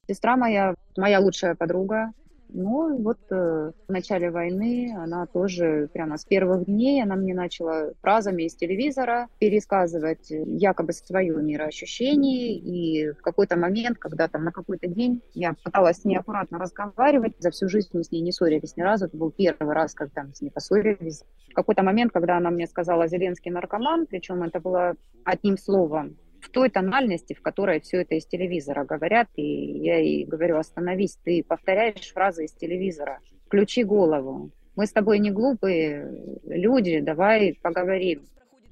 Сестра 0.09 0.37
моя, 0.37 0.75
моя 0.97 1.21
лучшая 1.21 1.55
подруга, 1.55 2.13
ну, 2.55 2.97
вот 3.03 3.19
э, 3.31 3.73
в 3.89 3.93
начале 3.93 4.31
войны 4.31 4.97
она 4.97 5.27
тоже 5.27 5.89
прямо 5.93 6.17
с 6.17 6.25
первых 6.25 6.67
дней, 6.67 7.03
она 7.03 7.17
мне 7.17 7.35
начала 7.35 7.93
фразами 8.01 8.45
из 8.45 8.55
телевизора 8.55 9.29
пересказывать 9.41 10.31
якобы 10.31 10.93
свое 10.93 11.35
мироощущение. 11.43 12.55
И 12.57 13.11
в 13.11 13.23
какой-то 13.23 13.57
момент, 13.57 13.99
когда 13.99 14.29
там 14.29 14.45
на 14.45 14.53
какой-то 14.53 14.87
день 14.87 15.21
я 15.35 15.55
пыталась 15.65 15.99
с 15.99 16.05
ней 16.05 16.17
аккуратно 16.17 16.59
разговаривать, 16.59 17.35
за 17.41 17.51
всю 17.51 17.69
жизнь 17.69 17.91
мы 17.93 18.05
с 18.05 18.13
ней 18.13 18.21
не 18.21 18.31
ссорились 18.31 18.77
ни 18.77 18.83
разу, 18.83 19.07
это 19.07 19.17
был 19.17 19.33
первый 19.33 19.75
раз, 19.75 19.93
когда 19.95 20.23
мы 20.23 20.33
с 20.33 20.41
ней 20.41 20.51
поссорились. 20.51 21.25
В 21.51 21.55
какой-то 21.55 21.83
момент, 21.83 22.13
когда 22.13 22.37
она 22.37 22.51
мне 22.51 22.69
сказала 22.69 23.09
«Зеленский 23.09 23.51
наркоман», 23.51 24.07
причем 24.07 24.45
это 24.45 24.61
было 24.61 24.95
одним 25.25 25.59
словом, 25.59 26.17
в 26.45 26.51
той 26.51 26.69
тональности, 26.69 27.33
в 27.35 27.43
которой 27.43 27.81
все 27.81 28.03
это 28.03 28.15
из 28.15 28.27
телевизора 28.27 28.85
говорят. 28.85 29.29
И 29.37 29.43
я 29.43 29.97
ей 29.97 30.25
говорю, 30.25 30.59
остановись, 30.59 31.19
ты 31.25 31.43
повторяешь 31.47 32.13
фразы 32.13 32.45
из 32.45 32.53
телевизора, 32.53 33.21
включи 33.47 33.83
голову. 33.83 34.51
Мы 34.77 34.87
с 34.87 34.93
тобой 34.93 35.19
не 35.21 35.31
глупые 35.31 36.11
люди, 36.45 37.01
давай 37.01 37.59
поговорим. 37.63 38.23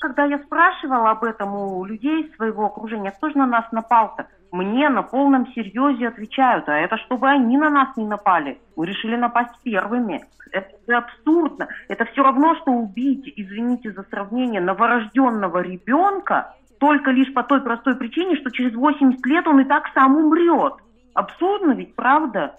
Когда 0.01 0.25
я 0.25 0.39
спрашивала 0.39 1.13
об 1.13 1.23
этом 1.23 1.55
у 1.55 1.85
людей 1.85 2.31
своего 2.37 2.67
окружения, 2.67 3.13
кто 3.13 3.31
же 3.31 3.39
на 3.39 3.47
нас 3.47 3.71
напал-то? 3.71 4.27
Мне 4.51 4.91
на 4.91 5.03
полном 5.03 5.47
серьезе 5.55 6.09
отвечают, 6.09 6.69
а 6.69 6.77
это 6.77 6.99
чтобы 6.99 7.29
они 7.29 7.57
на 7.57 7.71
нас 7.71 7.97
не 7.97 8.05
напали. 8.05 8.59
Мы 8.77 8.87
решили 8.87 9.17
напасть 9.17 9.55
первыми. 9.63 10.25
Это 10.51 10.99
абсурдно. 10.99 11.69
Это 11.89 12.05
все 12.05 12.23
равно, 12.23 12.57
что 12.57 12.73
убить, 12.73 13.33
извините 13.37 13.93
за 13.93 14.03
сравнение, 14.03 14.61
новорожденного 14.61 15.63
ребенка 15.63 16.55
только 16.83 17.13
лишь 17.13 17.33
по 17.33 17.45
той 17.45 17.63
простой 17.63 17.95
причине, 17.95 18.35
что 18.35 18.51
через 18.51 18.75
80 18.75 19.25
лет 19.27 19.47
он 19.47 19.61
и 19.61 19.65
так 19.65 19.85
сам 19.95 20.17
умрет. 20.17 20.75
Абсурдно 21.15 21.75
ведь, 21.75 21.95
правда? 21.95 22.57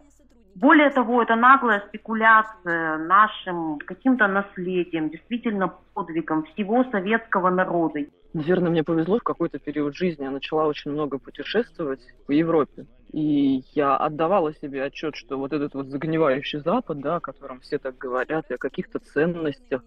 Более 0.56 0.92
того, 0.92 1.22
это 1.22 1.36
наглая 1.36 1.84
спекуляция 1.90 3.00
нашим 3.00 3.80
каким-то 3.80 4.28
наследием, 4.28 5.10
действительно 5.10 5.74
подвигом 5.94 6.46
всего 6.46 6.86
советского 6.86 7.50
народа. 7.50 8.00
Наверное, 8.34 8.72
мне 8.72 8.84
повезло 8.86 9.20
в 9.20 9.24
какой-то 9.24 9.60
период 9.60 9.94
жизни. 9.94 10.24
Я 10.24 10.32
начала 10.32 10.68
очень 10.68 10.92
много 10.92 11.18
путешествовать 11.18 12.00
по 12.26 12.32
Европе. 12.32 12.86
И 13.12 13.66
я 13.74 13.98
отдавала 13.98 14.54
себе 14.54 14.86
отчет, 14.86 15.18
что 15.18 15.38
вот 15.38 15.52
этот 15.52 15.74
вот 15.74 15.88
загнивающий 15.88 16.60
Запад, 16.60 17.02
да, 17.02 17.18
о 17.18 17.20
котором 17.20 17.60
все 17.60 17.78
так 17.78 17.98
говорят, 17.98 18.46
и 18.50 18.54
о 18.54 18.58
каких-то 18.58 19.00
ценностях, 19.00 19.82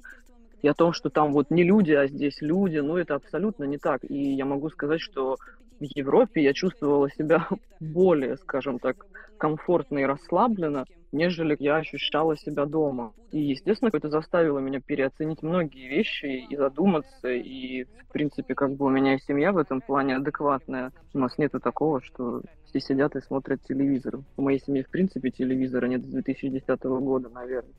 и 0.62 0.68
о 0.68 0.74
том, 0.74 0.92
что 0.92 1.10
там 1.10 1.32
вот 1.32 1.50
не 1.50 1.64
люди, 1.64 1.92
а 1.92 2.06
здесь 2.06 2.40
люди, 2.40 2.78
ну, 2.78 2.96
это 2.96 3.14
абсолютно 3.14 3.64
не 3.64 3.78
так. 3.78 4.00
И 4.08 4.32
я 4.34 4.44
могу 4.44 4.70
сказать, 4.70 5.00
что 5.00 5.36
в 5.78 5.84
Европе 5.94 6.42
я 6.42 6.52
чувствовала 6.52 7.10
себя 7.10 7.46
более, 7.80 8.36
скажем 8.38 8.78
так, 8.78 9.06
комфортно 9.38 9.98
и 9.98 10.04
расслабленно, 10.04 10.86
нежели 11.12 11.56
я 11.58 11.76
ощущала 11.76 12.36
себя 12.36 12.66
дома. 12.66 13.12
И, 13.32 13.40
естественно, 13.40 13.90
это 13.92 14.08
заставило 14.08 14.58
меня 14.58 14.80
переоценить 14.80 15.42
многие 15.42 15.88
вещи 15.88 16.46
и 16.48 16.56
задуматься. 16.56 17.28
И, 17.28 17.84
в 17.84 18.12
принципе, 18.12 18.54
как 18.54 18.74
бы 18.74 18.86
у 18.86 18.90
меня 18.90 19.14
и 19.14 19.20
семья 19.20 19.52
в 19.52 19.58
этом 19.58 19.80
плане 19.80 20.16
адекватная. 20.16 20.92
У 21.12 21.18
нас 21.18 21.36
нету 21.38 21.60
такого, 21.60 22.00
что 22.00 22.42
все 22.64 22.80
сидят 22.80 23.14
и 23.16 23.20
смотрят 23.20 23.62
телевизор. 23.62 24.20
У 24.36 24.42
моей 24.42 24.60
семьи, 24.60 24.82
в 24.82 24.90
принципе, 24.90 25.30
телевизора 25.30 25.86
нет 25.86 26.02
с 26.02 26.08
2010 26.08 26.82
года, 26.82 27.28
наверное. 27.28 27.74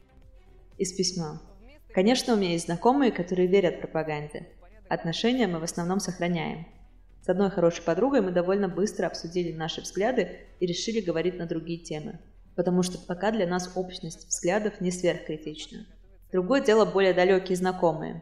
Из 0.77 0.93
письма. 0.93 1.41
Конечно, 1.97 2.35
у 2.35 2.37
меня 2.37 2.51
есть 2.51 2.65
знакомые, 2.65 3.11
которые 3.11 3.47
верят 3.47 3.81
пропаганде. 3.81 4.45
Отношения 4.87 5.47
мы 5.47 5.57
в 5.57 5.63
основном 5.63 5.99
сохраняем. 5.99 6.67
С 7.23 7.27
одной 7.27 7.49
хорошей 7.49 7.81
подругой 7.81 8.21
мы 8.21 8.29
довольно 8.29 8.69
быстро 8.69 9.07
обсудили 9.07 9.51
наши 9.51 9.81
взгляды 9.81 10.41
и 10.59 10.67
решили 10.67 11.01
говорить 11.01 11.39
на 11.39 11.47
другие 11.47 11.79
темы, 11.79 12.19
потому 12.55 12.83
что 12.83 12.99
пока 12.99 13.31
для 13.31 13.47
нас 13.47 13.71
общность 13.73 14.27
взглядов 14.27 14.79
не 14.79 14.91
сверхкритична. 14.91 15.87
Другое 16.31 16.61
дело 16.61 16.85
более 16.85 17.15
далекие 17.15 17.55
знакомые. 17.55 18.21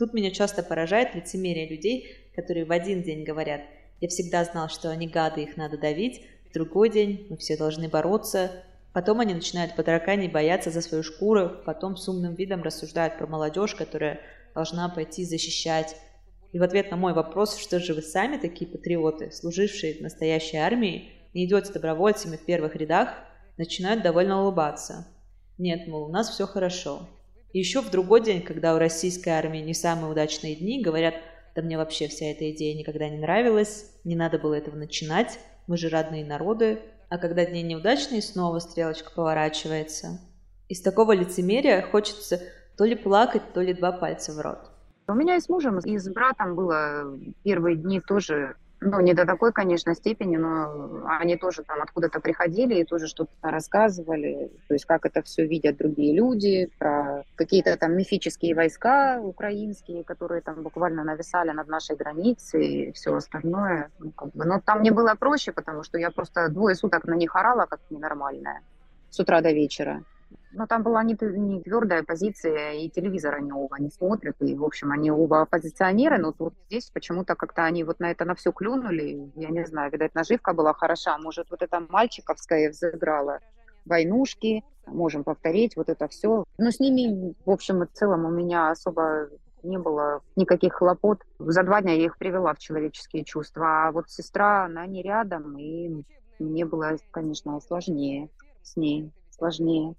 Тут 0.00 0.14
меня 0.14 0.32
часто 0.32 0.64
поражает 0.64 1.14
лицемерие 1.14 1.68
людей, 1.68 2.32
которые 2.34 2.64
в 2.64 2.72
один 2.72 3.04
день 3.04 3.22
говорят 3.22 3.60
«я 4.00 4.08
всегда 4.08 4.42
знал, 4.42 4.68
что 4.68 4.90
они 4.90 5.06
гады, 5.06 5.44
их 5.44 5.56
надо 5.56 5.78
давить», 5.78 6.26
в 6.50 6.54
другой 6.54 6.90
день 6.90 7.28
«мы 7.30 7.36
все 7.36 7.56
должны 7.56 7.88
бороться», 7.88 8.64
Потом 8.92 9.20
они 9.20 9.32
начинают 9.32 9.74
по 9.74 9.82
таракани 9.82 10.28
бояться 10.28 10.70
за 10.70 10.82
свою 10.82 11.02
шкуру, 11.02 11.50
потом 11.64 11.96
с 11.96 12.08
умным 12.08 12.34
видом 12.34 12.62
рассуждают 12.62 13.16
про 13.16 13.26
молодежь, 13.26 13.74
которая 13.74 14.20
должна 14.54 14.88
пойти 14.88 15.24
защищать. 15.24 15.96
И 16.52 16.58
в 16.58 16.62
ответ 16.62 16.90
на 16.90 16.96
мой 16.96 17.14
вопрос, 17.14 17.56
что 17.56 17.80
же 17.80 17.94
вы 17.94 18.02
сами 18.02 18.36
такие 18.36 18.70
патриоты, 18.70 19.30
служившие 19.30 19.94
в 19.94 20.00
настоящей 20.02 20.58
армии, 20.58 21.08
не 21.32 21.46
идете 21.46 21.72
добровольцами 21.72 22.36
в 22.36 22.44
первых 22.44 22.76
рядах, 22.76 23.14
начинают 23.56 24.02
довольно 24.02 24.42
улыбаться. 24.42 25.06
Нет, 25.56 25.86
мол, 25.86 26.04
у 26.04 26.12
нас 26.12 26.28
все 26.28 26.46
хорошо. 26.46 27.08
И 27.54 27.58
еще 27.58 27.80
в 27.80 27.90
другой 27.90 28.22
день, 28.22 28.42
когда 28.42 28.74
у 28.74 28.78
российской 28.78 29.30
армии 29.30 29.60
не 29.60 29.74
самые 29.74 30.10
удачные 30.10 30.54
дни, 30.54 30.82
говорят, 30.82 31.14
да 31.54 31.62
мне 31.62 31.76
вообще 31.76 32.08
вся 32.08 32.26
эта 32.26 32.50
идея 32.50 32.76
никогда 32.76 33.08
не 33.08 33.18
нравилась, 33.18 33.86
не 34.04 34.16
надо 34.16 34.38
было 34.38 34.54
этого 34.54 34.76
начинать, 34.76 35.38
мы 35.66 35.76
же 35.76 35.88
родные 35.88 36.24
народы, 36.24 36.80
а 37.12 37.18
когда 37.18 37.44
дни 37.44 37.62
неудачные, 37.62 38.22
снова 38.22 38.58
стрелочка 38.58 39.10
поворачивается. 39.10 40.18
Из 40.70 40.80
такого 40.80 41.12
лицемерия 41.12 41.82
хочется 41.82 42.40
то 42.78 42.86
ли 42.86 42.94
плакать, 42.94 43.52
то 43.52 43.60
ли 43.60 43.74
два 43.74 43.92
пальца 43.92 44.32
в 44.32 44.40
рот. 44.40 44.70
У 45.06 45.12
меня 45.12 45.36
и 45.36 45.40
с 45.40 45.50
мужем, 45.50 45.78
и 45.80 45.98
с 45.98 46.08
братом 46.08 46.54
было 46.54 47.14
первые 47.44 47.76
дни 47.76 48.00
тоже 48.00 48.56
ну, 48.82 49.00
не 49.00 49.14
до 49.14 49.24
такой, 49.24 49.52
конечно, 49.52 49.94
степени, 49.94 50.36
но 50.36 51.04
они 51.20 51.36
тоже 51.36 51.62
там 51.62 51.80
откуда-то 51.80 52.20
приходили 52.20 52.80
и 52.80 52.84
тоже 52.84 53.06
что-то 53.06 53.32
рассказывали, 53.42 54.50
то 54.68 54.74
есть 54.74 54.84
как 54.84 55.06
это 55.06 55.22
все 55.22 55.46
видят 55.46 55.76
другие 55.76 56.14
люди, 56.14 56.70
про 56.78 57.22
какие-то 57.36 57.76
там 57.76 57.96
мифические 57.96 58.54
войска 58.54 59.20
украинские, 59.20 60.04
которые 60.04 60.40
там 60.40 60.62
буквально 60.62 61.04
нависали 61.04 61.50
над 61.50 61.68
нашей 61.68 61.96
границей 61.96 62.66
и 62.66 62.92
все 62.92 63.14
остальное. 63.14 63.90
Ну, 63.98 64.10
как 64.10 64.32
бы. 64.32 64.44
Но 64.44 64.60
там 64.60 64.80
мне 64.80 64.90
было 64.90 65.14
проще, 65.14 65.52
потому 65.52 65.82
что 65.82 65.98
я 65.98 66.10
просто 66.10 66.48
двое 66.48 66.74
суток 66.74 67.04
на 67.04 67.14
них 67.14 67.36
орала, 67.36 67.66
как 67.66 67.80
ненормальная, 67.90 68.60
с 69.10 69.20
утра 69.20 69.40
до 69.40 69.52
вечера. 69.52 70.02
Но 70.52 70.66
там 70.66 70.82
была 70.82 71.02
не, 71.02 71.16
не 71.20 71.62
твердая 71.62 72.02
позиция, 72.02 72.72
и 72.72 72.88
телевизор 72.88 73.36
они 73.36 73.52
оба 73.52 73.78
не 73.78 73.90
смотрят, 73.90 74.36
и, 74.40 74.54
в 74.54 74.64
общем, 74.64 74.92
они 74.92 75.10
оба 75.10 75.42
оппозиционеры, 75.42 76.18
но 76.18 76.34
вот 76.38 76.54
здесь 76.66 76.90
почему-то 76.90 77.34
как-то 77.34 77.64
они 77.64 77.84
вот 77.84 78.00
на 78.00 78.10
это 78.10 78.24
на 78.24 78.34
все 78.34 78.52
клюнули, 78.52 79.30
я 79.34 79.48
не 79.48 79.64
знаю, 79.66 79.90
видать, 79.90 80.14
наживка 80.14 80.52
была 80.52 80.72
хороша, 80.74 81.16
может, 81.18 81.50
вот 81.50 81.62
эта 81.62 81.80
мальчиковская 81.80 82.70
взыграла, 82.70 83.40
войнушки, 83.84 84.62
можем 84.86 85.24
повторить 85.24 85.76
вот 85.76 85.88
это 85.88 86.08
все. 86.08 86.44
Но 86.58 86.70
с 86.70 86.80
ними, 86.80 87.34
в 87.44 87.50
общем 87.50 87.82
и 87.82 87.86
целом, 87.92 88.24
у 88.24 88.30
меня 88.30 88.70
особо 88.70 89.28
не 89.62 89.78
было 89.78 90.22
никаких 90.36 90.74
хлопот. 90.74 91.20
За 91.38 91.62
два 91.62 91.82
дня 91.82 91.92
я 91.92 92.06
их 92.06 92.18
привела 92.18 92.54
в 92.54 92.58
человеческие 92.58 93.24
чувства. 93.24 93.86
А 93.86 93.92
вот 93.92 94.10
сестра, 94.10 94.64
она 94.64 94.86
не 94.86 95.02
рядом, 95.02 95.56
и 95.56 96.04
мне 96.38 96.64
было, 96.64 96.96
конечно, 97.10 97.60
сложнее 97.60 98.28
с 98.62 98.76
ней, 98.76 99.10
сложнее. 99.30 99.94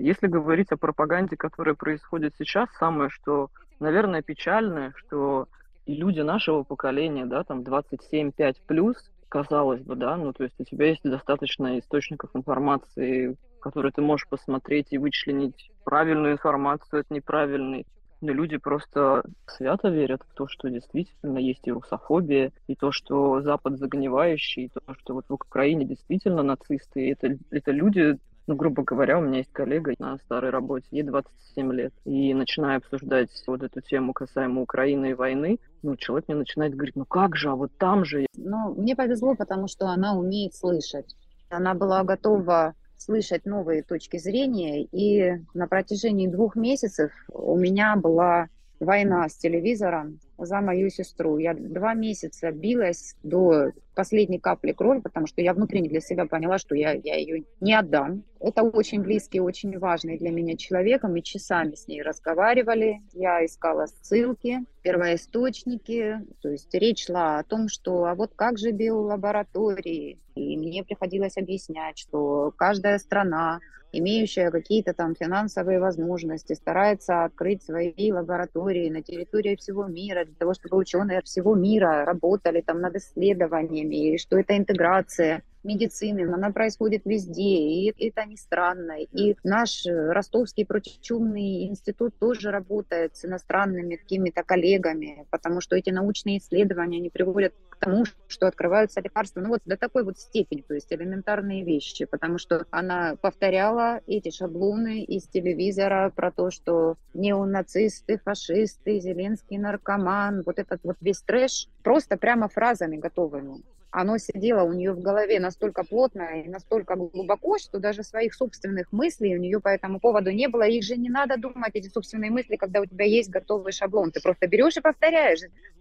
Если 0.00 0.28
говорить 0.28 0.72
о 0.72 0.78
пропаганде, 0.78 1.36
которая 1.36 1.74
происходит 1.74 2.34
сейчас, 2.38 2.70
самое, 2.78 3.10
что, 3.10 3.50
наверное, 3.80 4.22
печальное, 4.22 4.94
что 4.96 5.46
люди 5.86 6.20
нашего 6.20 6.62
поколения, 6.62 7.26
да, 7.26 7.44
там 7.44 7.60
27-5 7.60 8.56
плюс, 8.66 8.96
казалось 9.28 9.82
бы, 9.82 9.96
да, 9.96 10.16
ну, 10.16 10.32
то 10.32 10.44
есть 10.44 10.54
у 10.58 10.64
тебя 10.64 10.88
есть 10.88 11.02
достаточно 11.04 11.78
источников 11.78 12.30
информации, 12.34 13.36
которые 13.60 13.92
ты 13.92 14.00
можешь 14.00 14.26
посмотреть 14.26 14.88
и 14.90 14.98
вычленить 14.98 15.70
правильную 15.84 16.32
информацию 16.32 17.00
от 17.00 17.10
неправильной. 17.10 17.86
Но 18.22 18.32
люди 18.32 18.56
просто 18.56 19.22
свято 19.46 19.88
верят 19.88 20.22
в 20.28 20.34
то, 20.34 20.46
что 20.48 20.68
действительно 20.68 21.38
есть 21.38 21.66
и 21.66 21.72
русофобия, 21.72 22.52
и 22.66 22.74
то, 22.74 22.90
что 22.90 23.40
Запад 23.42 23.78
загнивающий, 23.78 24.64
и 24.64 24.68
то, 24.68 24.94
что 24.98 25.14
вот 25.14 25.26
в 25.28 25.34
Украине 25.34 25.84
действительно 25.84 26.42
нацисты. 26.42 27.12
Это, 27.12 27.38
это 27.50 27.70
люди, 27.70 28.18
ну, 28.50 28.56
грубо 28.56 28.82
говоря, 28.82 29.16
у 29.16 29.22
меня 29.22 29.38
есть 29.38 29.52
коллега 29.52 29.94
на 30.00 30.18
старой 30.18 30.50
работе, 30.50 30.84
ей 30.90 31.04
27 31.04 31.72
лет. 31.72 31.94
И 32.04 32.34
начиная 32.34 32.78
обсуждать 32.78 33.30
вот 33.46 33.62
эту 33.62 33.80
тему 33.80 34.12
касаемо 34.12 34.62
Украины 34.62 35.10
и 35.10 35.14
войны, 35.14 35.60
ну, 35.84 35.94
человек 35.94 36.26
мне 36.26 36.36
начинает 36.36 36.74
говорить, 36.74 36.96
ну 36.96 37.04
как 37.04 37.36
же, 37.36 37.48
а 37.50 37.54
вот 37.54 37.70
там 37.78 38.04
же... 38.04 38.26
Ну, 38.36 38.74
мне 38.74 38.96
повезло, 38.96 39.36
потому 39.36 39.68
что 39.68 39.86
она 39.86 40.18
умеет 40.18 40.56
слышать. 40.56 41.14
Она 41.48 41.74
была 41.74 42.02
готова 42.02 42.74
слышать 42.96 43.46
новые 43.46 43.84
точки 43.84 44.16
зрения. 44.16 44.82
И 44.82 45.40
на 45.54 45.68
протяжении 45.68 46.26
двух 46.26 46.56
месяцев 46.56 47.12
у 47.32 47.56
меня 47.56 47.94
была 47.94 48.48
война 48.80 49.28
с 49.28 49.36
телевизором 49.36 50.18
за 50.40 50.60
мою 50.60 50.90
сестру. 50.90 51.38
Я 51.38 51.54
два 51.54 51.94
месяца 51.94 52.50
билась 52.50 53.16
до 53.22 53.72
последней 53.94 54.38
капли 54.38 54.72
крови, 54.72 55.00
потому 55.00 55.26
что 55.26 55.42
я 55.42 55.52
внутренне 55.52 55.88
для 55.88 56.00
себя 56.00 56.26
поняла, 56.26 56.58
что 56.58 56.74
я, 56.74 56.92
я 56.92 57.16
ее 57.16 57.44
не 57.60 57.74
отдам. 57.74 58.24
Это 58.40 58.62
очень 58.62 59.02
близкий, 59.02 59.40
очень 59.40 59.78
важный 59.78 60.16
для 60.16 60.30
меня 60.30 60.56
человек. 60.56 61.02
Мы 61.02 61.20
часами 61.20 61.74
с 61.74 61.86
ней 61.86 62.02
разговаривали. 62.02 63.00
Я 63.12 63.44
искала 63.44 63.86
ссылки, 63.86 64.60
первоисточники. 64.82 66.20
То 66.40 66.48
есть 66.48 66.72
речь 66.74 67.06
шла 67.06 67.38
о 67.38 67.44
том, 67.44 67.68
что 67.68 68.04
а 68.04 68.14
вот 68.14 68.32
как 68.34 68.58
же 68.58 68.70
биолаборатории. 68.70 70.18
И 70.40 70.56
мне 70.56 70.82
приходилось 70.82 71.36
объяснять, 71.36 71.98
что 71.98 72.52
каждая 72.56 72.98
страна 72.98 73.60
имеющая 73.92 74.50
какие-то 74.50 74.94
там 74.94 75.14
финансовые 75.14 75.80
возможности, 75.80 76.52
старается 76.52 77.24
открыть 77.24 77.62
свои 77.62 78.12
лаборатории 78.12 78.88
на 78.90 79.02
территории 79.02 79.56
всего 79.56 79.86
мира, 79.86 80.24
для 80.24 80.34
того, 80.34 80.54
чтобы 80.54 80.76
ученые 80.76 81.22
всего 81.22 81.54
мира 81.54 82.04
работали 82.04 82.60
там 82.60 82.80
над 82.80 82.96
исследованиями, 82.96 84.14
и 84.14 84.18
что 84.18 84.38
это 84.38 84.56
интеграция 84.56 85.42
медицины, 85.62 86.32
она 86.32 86.50
происходит 86.50 87.02
везде, 87.04 87.42
и 87.42 88.08
это 88.08 88.24
не 88.24 88.36
странно. 88.36 89.00
И 89.00 89.36
наш 89.44 89.84
Ростовский 89.86 90.64
противочумный 90.64 91.66
институт 91.66 92.18
тоже 92.18 92.50
работает 92.50 93.16
с 93.16 93.24
иностранными 93.24 93.96
какими-то 93.96 94.42
коллегами, 94.42 95.26
потому 95.30 95.60
что 95.60 95.76
эти 95.76 95.90
научные 95.90 96.38
исследования, 96.38 96.98
они 96.98 97.10
приводят 97.10 97.54
к 97.68 97.76
тому, 97.76 98.04
что 98.28 98.46
открываются 98.46 99.00
лекарства, 99.00 99.40
ну 99.40 99.48
вот 99.50 99.60
до 99.64 99.76
такой 99.76 100.04
вот 100.04 100.18
степени, 100.18 100.62
то 100.62 100.74
есть 100.74 100.92
элементарные 100.92 101.64
вещи, 101.64 102.04
потому 102.04 102.38
что 102.38 102.66
она 102.70 103.16
повторяла 103.20 104.00
эти 104.06 104.30
шаблоны 104.30 105.02
из 105.02 105.26
телевизора 105.28 106.12
про 106.14 106.30
то, 106.30 106.50
что 106.50 106.96
неонацисты, 107.14 108.18
фашисты, 108.18 109.00
Зеленский 109.00 109.58
наркоман, 109.58 110.42
вот 110.44 110.58
этот 110.58 110.80
вот 110.84 110.96
весь 111.00 111.22
трэш, 111.22 111.68
просто 111.82 112.16
прямо 112.16 112.48
фразами 112.48 112.96
готовыми 112.96 113.62
оно 113.90 114.18
сидело 114.18 114.62
у 114.62 114.72
нее 114.72 114.92
в 114.92 115.00
голове 115.00 115.40
настолько 115.40 115.84
плотно 115.84 116.42
и 116.42 116.48
настолько 116.48 116.96
глубоко, 116.96 117.58
что 117.58 117.78
даже 117.78 118.02
своих 118.02 118.34
собственных 118.34 118.92
мыслей 118.92 119.36
у 119.36 119.40
нее 119.40 119.60
по 119.60 119.68
этому 119.68 120.00
поводу 120.00 120.30
не 120.30 120.48
было. 120.48 120.62
Их 120.62 120.84
же 120.84 120.96
не 120.96 121.10
надо 121.10 121.36
думать, 121.36 121.74
эти 121.74 121.88
собственные 121.88 122.30
мысли, 122.30 122.56
когда 122.56 122.80
у 122.80 122.86
тебя 122.86 123.04
есть 123.04 123.30
готовый 123.30 123.72
шаблон. 123.72 124.12
Ты 124.12 124.20
просто 124.20 124.46
берешь 124.46 124.76
и 124.76 124.80
повторяешь. 124.80 125.40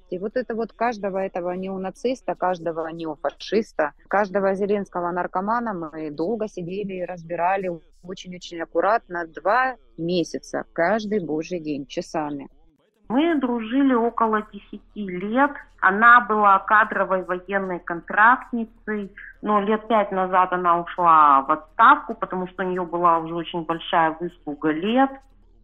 И 0.09 0.17
вот 0.17 0.37
это 0.37 0.55
вот 0.55 0.73
каждого 0.73 1.19
этого 1.19 1.51
неонациста, 1.51 2.33
каждого 2.33 2.87
неофашиста, 2.87 3.93
каждого 4.07 4.55
зеленского 4.55 5.11
наркомана 5.11 5.73
мы 5.73 6.09
долго 6.09 6.47
сидели 6.47 6.93
и 6.93 7.05
разбирали 7.05 7.69
очень-очень 8.01 8.61
аккуратно 8.61 9.27
два 9.27 9.75
месяца, 9.97 10.65
каждый 10.73 11.19
божий 11.19 11.59
день, 11.59 11.85
часами. 11.85 12.49
Мы 13.09 13.35
дружили 13.39 13.95
около 13.95 14.43
10 14.53 14.81
лет. 14.95 15.51
Она 15.81 16.21
была 16.21 16.59
кадровой 16.59 17.23
военной 17.23 17.79
контрактницей, 17.79 19.11
но 19.41 19.61
лет 19.61 19.87
пять 19.87 20.11
назад 20.11 20.53
она 20.53 20.79
ушла 20.79 21.41
в 21.41 21.51
отставку, 21.51 22.13
потому 22.13 22.47
что 22.47 22.63
у 22.63 22.67
нее 22.67 22.83
была 22.83 23.17
уже 23.17 23.33
очень 23.33 23.63
большая 23.63 24.15
выслуга 24.19 24.71
лет. 24.71 25.09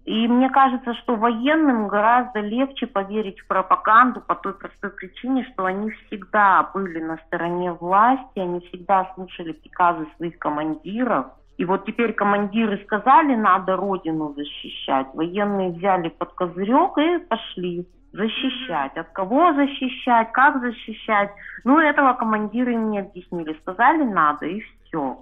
И 0.06 0.28
мне 0.28 0.50
кажется, 0.50 0.94
что 0.96 1.16
военным 1.16 1.88
гораздо 1.88 2.40
легче 2.40 2.88
поверить 2.88 3.40
в 3.40 3.48
пропаганду 3.48 4.22
по 4.22 4.36
той 4.36 4.54
простой 4.54 4.92
причине, 4.92 5.48
что 5.54 5.66
они 5.66 5.92
всегда 5.92 6.70
были 6.74 7.00
на 7.00 7.18
стороне 7.28 7.74
власти, 7.74 8.40
они 8.40 8.60
всегда 8.68 9.12
слушали 9.16 9.52
приказы 9.52 10.08
своих 10.18 10.38
командиров. 10.40 11.28
И 11.58 11.66
вот 11.66 11.86
теперь 11.86 12.14
командиры 12.14 12.82
сказали, 12.86 13.36
надо 13.36 13.76
родину 13.78 14.34
защищать. 14.36 15.08
Военные 15.14 15.72
взяли 15.72 16.10
под 16.10 16.34
козырек 16.34 16.98
и 16.98 17.20
пошли 17.20 17.88
защищать. 18.12 18.98
От 18.98 19.10
кого 19.10 19.54
защищать, 19.54 20.32
как 20.32 20.60
защищать. 20.60 21.32
Ну, 21.64 21.80
этого 21.80 22.14
командиры 22.14 22.74
им 22.74 22.92
не 22.92 23.00
объяснили. 23.00 23.58
Сказали, 23.62 24.04
надо, 24.04 24.46
и 24.46 24.62
все. 24.62 25.18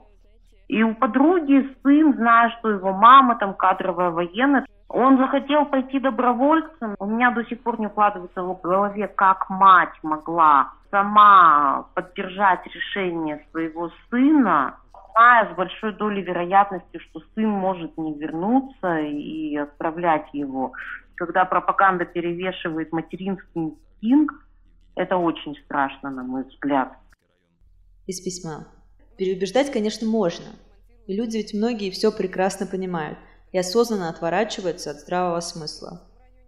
И 0.68 0.82
у 0.82 0.96
подруги 0.96 1.70
сын, 1.84 2.14
зная, 2.14 2.50
что 2.58 2.72
его 2.72 2.94
мама 2.94 3.36
там 3.36 3.54
кадровая 3.54 4.10
военная, 4.10 4.66
он 4.88 5.18
захотел 5.18 5.66
пойти 5.66 6.00
добровольцем. 6.00 6.96
У 7.00 7.06
меня 7.06 7.32
до 7.32 7.44
сих 7.46 7.62
пор 7.62 7.80
не 7.80 7.88
укладывается 7.88 8.42
в 8.42 8.62
голове, 8.62 9.08
как 9.08 9.50
мать 9.50 9.94
могла 10.02 10.72
сама 10.90 11.88
поддержать 11.96 12.66
решение 12.68 13.44
своего 13.52 13.90
сына 14.10 14.78
зная 15.14 15.54
с 15.54 15.56
большой 15.56 15.94
долей 15.94 16.22
вероятности, 16.22 16.98
что 16.98 17.22
сын 17.34 17.48
может 17.48 17.98
не 17.98 18.14
вернуться 18.18 19.00
и 19.00 19.56
отправлять 19.56 20.28
его. 20.34 20.74
Когда 21.16 21.46
пропаганда 21.46 22.06
перевешивает 22.06 22.92
материнский 22.92 23.48
инстинкт, 23.56 24.36
это 24.96 25.18
очень 25.18 25.56
страшно, 25.66 26.10
на 26.10 26.24
мой 26.24 26.44
взгляд. 26.44 26.94
Из 28.08 28.22
письма. 28.22 28.68
Переубеждать, 29.18 29.72
конечно, 29.72 30.08
можно. 30.08 30.46
И 31.08 31.16
люди 31.16 31.38
ведь 31.38 31.54
многие 31.54 31.92
все 31.92 32.12
прекрасно 32.12 32.66
понимают 32.66 33.18
и 33.52 33.58
осознанно 33.58 34.10
отворачиваются 34.10 34.92
от 34.92 34.98
здравого 34.98 35.40
смысла. 35.40 36.02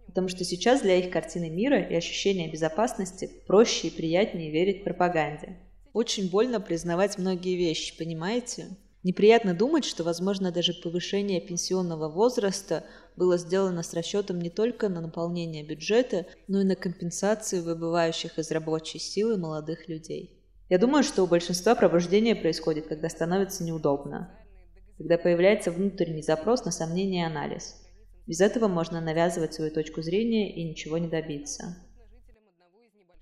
Потому 0.06 0.28
что 0.28 0.44
сейчас 0.44 0.82
для 0.82 0.96
их 0.96 1.10
картины 1.10 1.50
мира 1.50 1.78
и 1.80 1.94
ощущения 1.94 2.50
безопасности 2.50 3.30
проще 3.46 3.88
и 3.88 3.96
приятнее 3.96 4.50
верить 4.50 4.82
пропаганде. 4.82 5.56
Очень 5.96 6.28
больно 6.28 6.60
признавать 6.60 7.16
многие 7.16 7.56
вещи, 7.56 7.96
понимаете? 7.96 8.66
Неприятно 9.02 9.54
думать, 9.54 9.86
что, 9.86 10.04
возможно, 10.04 10.52
даже 10.52 10.74
повышение 10.74 11.40
пенсионного 11.40 12.10
возраста 12.10 12.84
было 13.16 13.38
сделано 13.38 13.82
с 13.82 13.94
расчетом 13.94 14.38
не 14.38 14.50
только 14.50 14.90
на 14.90 15.00
наполнение 15.00 15.64
бюджета, 15.64 16.26
но 16.48 16.60
и 16.60 16.64
на 16.64 16.76
компенсацию 16.76 17.62
выбывающих 17.62 18.38
из 18.38 18.50
рабочей 18.50 18.98
силы 18.98 19.38
молодых 19.38 19.88
людей. 19.88 20.38
Я 20.68 20.76
думаю, 20.76 21.02
что 21.02 21.22
у 21.22 21.26
большинства 21.26 21.74
пробуждение 21.74 22.36
происходит, 22.36 22.88
когда 22.88 23.08
становится 23.08 23.64
неудобно, 23.64 24.38
когда 24.98 25.16
появляется 25.16 25.70
внутренний 25.70 26.20
запрос 26.20 26.66
на 26.66 26.72
сомнение 26.72 27.22
и 27.22 27.26
анализ. 27.26 27.74
Без 28.26 28.42
этого 28.42 28.68
можно 28.68 29.00
навязывать 29.00 29.54
свою 29.54 29.70
точку 29.70 30.02
зрения 30.02 30.54
и 30.54 30.62
ничего 30.62 30.98
не 30.98 31.08
добиться. 31.08 31.74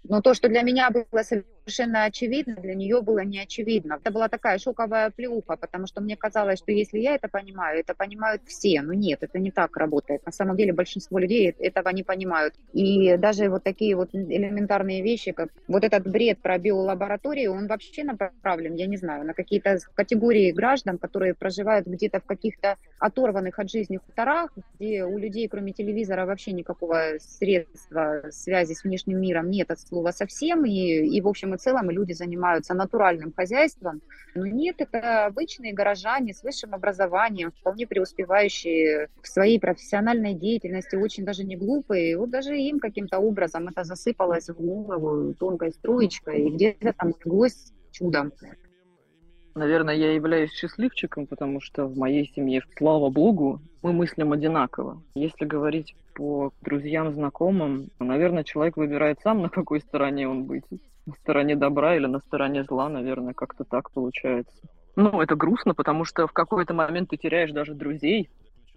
Но 0.03 0.21
то, 0.21 0.35
что 0.35 0.49
для 0.49 0.63
меня 0.63 0.91
было 0.91 1.23
совершенно 1.65 2.05
очевидно, 2.05 2.57
для 2.57 2.75
нее 2.75 3.01
было 3.01 3.21
не 3.21 3.41
очевидно. 3.41 3.99
Это 4.01 4.11
была 4.11 4.29
такая 4.29 4.59
шоковая 4.59 5.11
плюха, 5.11 5.57
потому 5.57 5.87
что 5.87 6.01
мне 6.01 6.17
казалось, 6.17 6.59
что 6.59 6.73
если 6.73 6.99
я 6.99 7.15
это 7.15 7.29
понимаю, 7.29 7.81
это 7.81 7.95
понимают 7.95 8.43
все. 8.47 8.83
Но 8.83 8.93
нет, 8.93 9.23
это 9.23 9.39
не 9.39 9.51
так 9.51 9.77
работает. 9.77 10.25
На 10.27 10.33
самом 10.33 10.57
деле 10.57 10.73
большинство 10.73 11.19
людей 11.19 11.51
этого 11.59 11.89
не 11.89 12.03
понимают. 12.03 12.55
И 12.73 13.17
даже 13.17 13.49
вот 13.49 13.65
такие 13.65 13.97
вот 13.97 14.11
элементарные 14.13 15.03
вещи, 15.03 15.33
как 15.33 15.49
вот 15.69 15.85
этот 15.85 16.07
бред 16.07 16.39
про 16.41 16.59
биолабораторию, 16.59 17.53
он 17.53 17.67
вообще 17.67 18.05
направлен, 18.05 18.75
я 18.75 18.87
не 18.87 18.97
знаю, 18.97 19.25
на 19.25 19.33
какие-то 19.33 19.79
категории 19.95 20.53
граждан, 20.53 20.99
которые 20.99 21.35
проживают 21.35 21.87
где-то 21.87 22.21
в 22.21 22.25
каких-то 22.25 22.77
оторванных 22.99 23.59
от 23.59 23.71
жизни 23.71 23.97
хуторах, 23.97 24.53
где 24.79 25.05
у 25.05 25.17
людей, 25.19 25.49
кроме 25.49 25.73
телевизора, 25.73 26.27
вообще 26.27 26.53
никакого 26.53 27.19
средства 27.19 28.25
связи 28.31 28.75
с 28.75 28.85
внешним 28.85 29.21
миром 29.21 29.51
нет 29.51 29.71
от 29.71 29.81
слова 29.81 30.11
совсем. 30.11 30.65
И, 30.67 30.71
и 30.71 31.21
в 31.21 31.29
общем 31.29 31.54
и 31.55 31.59
целом 31.59 31.91
люди 31.91 32.13
занимаются 32.13 32.75
натуральным 32.75 33.33
хозяйством. 33.33 34.01
Но 34.35 34.47
нет, 34.47 34.77
это 34.79 35.27
обычные 35.27 35.73
горожане 35.73 36.35
с 36.35 36.43
высшим 36.43 36.75
образованием, 36.75 37.53
вполне 37.53 37.87
преуспевающие 37.87 39.09
в 39.23 39.29
своей 39.29 39.59
профессиональной 39.59 40.35
деятельности, 40.35 40.97
очень 40.97 41.25
даже 41.25 41.45
не 41.45 41.57
глупые. 41.57 42.19
Вот 42.19 42.31
даже 42.31 42.57
им 42.57 42.79
каким-то 42.79 43.19
образом 43.19 43.69
это 43.69 43.85
засыпалось 43.85 44.49
в 44.49 44.57
голову 44.61 45.35
тонкой 45.35 45.73
струечкой, 45.73 46.43
и 46.43 46.51
где-то 46.51 46.93
там 46.93 47.09
леглось 47.25 47.73
чудом. 47.91 48.33
Наверное, 49.55 49.95
я 49.95 50.13
являюсь 50.13 50.51
счастливчиком, 50.51 51.29
потому 51.29 51.61
что 51.61 51.87
в 51.87 51.97
моей 51.97 52.27
семье, 52.35 52.63
слава 52.77 53.09
богу, 53.09 53.61
мы 53.83 53.93
мыслим 53.93 54.33
одинаково. 54.33 55.01
Если 55.15 55.45
говорить 55.45 55.95
по 56.15 56.53
друзьям, 56.63 57.13
знакомым, 57.13 57.89
наверное, 58.01 58.43
человек 58.43 58.77
выбирает 58.77 59.21
сам, 59.23 59.43
на 59.43 59.49
какой 59.49 59.81
стороне 59.81 60.29
он 60.29 60.45
быть. 60.45 60.65
На 61.07 61.13
стороне 61.15 61.57
добра 61.57 61.97
или 61.97 62.07
на 62.07 62.21
стороне 62.21 62.65
зла, 62.65 62.89
наверное, 62.89 63.35
как-то 63.35 63.65
так 63.65 63.91
получается. 63.91 64.55
Ну, 64.97 65.21
это 65.21 65.35
грустно, 65.35 65.75
потому 65.75 66.05
что 66.05 66.27
в 66.27 66.33
какой-то 66.33 66.73
момент 66.73 67.11
ты 67.11 67.17
теряешь 67.17 67.51
даже 67.51 67.75
друзей, 67.75 68.31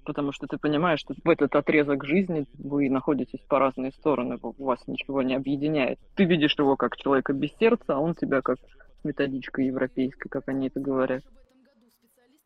потому 0.04 0.32
что 0.32 0.48
ты 0.48 0.58
понимаешь, 0.58 1.00
что 1.00 1.14
в 1.24 1.30
этот 1.30 1.56
отрезок 1.56 2.06
жизни 2.06 2.46
вы 2.58 2.90
находитесь 2.90 3.42
по 3.48 3.60
разные 3.60 3.92
стороны, 3.92 4.38
у 4.42 4.66
вас 4.66 4.80
ничего 4.88 5.22
не 5.22 5.36
объединяет. 5.36 6.00
Ты 6.16 6.26
видишь 6.26 6.56
его 6.58 6.76
как 6.76 6.98
человека 6.98 7.34
без 7.34 7.52
сердца, 7.58 7.96
а 7.96 8.00
он 8.00 8.16
тебя 8.16 8.42
как 8.42 8.58
методичка 9.04 9.62
европейская, 9.62 10.30
как 10.30 10.48
они 10.48 10.68
это 10.68 10.80
говорят. 10.80 11.24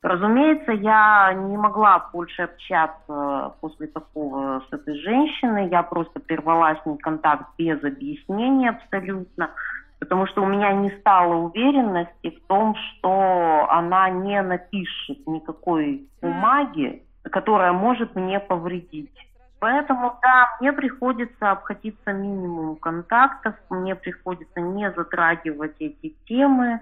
Разумеется, 0.01 0.71
я 0.71 1.31
не 1.33 1.57
могла 1.57 2.09
больше 2.11 2.41
общаться 2.41 3.53
после 3.61 3.85
такого 3.85 4.63
с 4.67 4.73
этой 4.73 4.95
женщиной. 4.99 5.69
Я 5.69 5.83
просто 5.83 6.19
прервала 6.19 6.75
с 6.75 6.85
ней 6.87 6.97
контакт 6.97 7.45
без 7.55 7.83
объяснений 7.83 8.69
абсолютно, 8.69 9.51
потому 9.99 10.25
что 10.25 10.41
у 10.41 10.47
меня 10.47 10.73
не 10.73 10.89
стало 10.99 11.35
уверенности 11.35 12.31
в 12.31 12.47
том, 12.47 12.75
что 12.75 13.67
она 13.69 14.09
не 14.09 14.41
напишет 14.41 15.27
никакой 15.27 16.07
бумаги, 16.19 17.03
которая 17.23 17.71
может 17.71 18.15
мне 18.15 18.39
повредить. 18.39 19.15
Поэтому, 19.59 20.17
да, 20.23 20.57
мне 20.59 20.73
приходится 20.73 21.51
обходиться 21.51 22.11
минимум 22.11 22.75
контактов, 22.77 23.53
мне 23.69 23.93
приходится 23.93 24.59
не 24.59 24.91
затрагивать 24.93 25.75
эти 25.77 26.15
темы. 26.25 26.79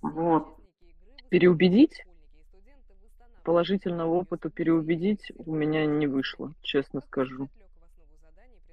Вот. 0.00 0.48
Переубедить? 1.28 2.07
Положительного 3.48 4.12
опыта 4.12 4.50
переубедить 4.50 5.32
у 5.38 5.54
меня 5.54 5.86
не 5.86 6.06
вышло, 6.06 6.52
честно 6.60 7.00
скажу. 7.00 7.48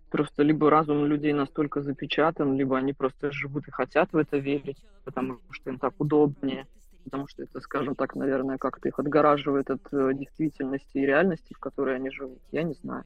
Просто 0.09 0.43
либо 0.43 0.69
разум 0.69 1.05
людей 1.05 1.31
настолько 1.31 1.81
запечатан, 1.81 2.57
либо 2.57 2.77
они 2.77 2.91
просто 2.91 3.31
живут 3.31 3.69
и 3.69 3.71
хотят 3.71 4.11
в 4.11 4.17
это 4.17 4.35
верить, 4.35 4.85
потому 5.05 5.39
что 5.51 5.69
им 5.69 5.79
так 5.79 5.93
удобнее, 5.97 6.67
потому 7.05 7.25
что 7.29 7.43
это, 7.43 7.61
скажем 7.61 7.95
так, 7.95 8.15
наверное, 8.15 8.57
как-то 8.57 8.89
их 8.89 8.99
отгораживает 8.99 9.69
от 9.69 9.93
э, 9.93 10.13
действительности 10.13 10.97
и 10.97 11.05
реальности, 11.05 11.53
в 11.53 11.59
которой 11.59 11.95
они 11.95 12.09
живут. 12.11 12.41
Я 12.51 12.63
не 12.63 12.73
знаю. 12.73 13.05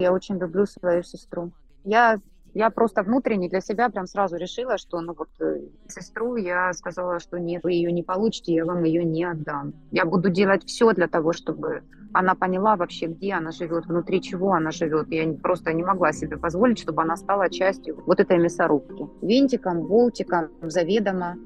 Я 0.00 0.12
очень 0.12 0.36
люблю 0.36 0.66
свою 0.66 1.04
сестру. 1.04 1.52
Я, 1.84 2.20
я 2.56 2.70
просто 2.70 3.02
внутренне 3.02 3.50
для 3.50 3.60
себя 3.60 3.90
прям 3.90 4.06
сразу 4.06 4.36
решила, 4.36 4.78
что 4.78 5.02
ну 5.02 5.12
вот 5.12 5.28
э, 5.40 5.60
сестру 5.88 6.36
я 6.36 6.72
сказала, 6.72 7.20
что 7.20 7.38
нет, 7.38 7.62
вы 7.62 7.72
ее 7.72 7.92
не 7.92 8.02
получите, 8.02 8.54
я 8.54 8.64
вам 8.64 8.84
ее 8.84 9.04
не 9.04 9.24
отдам. 9.24 9.74
Я 9.90 10.06
буду 10.06 10.30
делать 10.30 10.64
все 10.64 10.92
для 10.94 11.06
того, 11.06 11.34
чтобы 11.34 11.82
она 12.14 12.34
поняла 12.34 12.76
вообще, 12.76 13.08
где 13.08 13.34
она 13.34 13.50
живет, 13.50 13.84
внутри 13.84 14.22
чего 14.22 14.54
она 14.54 14.70
живет. 14.70 15.08
Я 15.10 15.30
просто 15.34 15.74
не 15.74 15.82
могла 15.82 16.12
себе 16.12 16.38
позволить, 16.38 16.78
чтобы 16.78 17.02
она 17.02 17.16
стала 17.16 17.50
частью 17.50 18.02
вот 18.06 18.20
этой 18.20 18.38
мясорубки. 18.38 19.06
Винтиком, 19.20 19.82
болтиком, 19.82 20.48
заведомо 20.62 21.36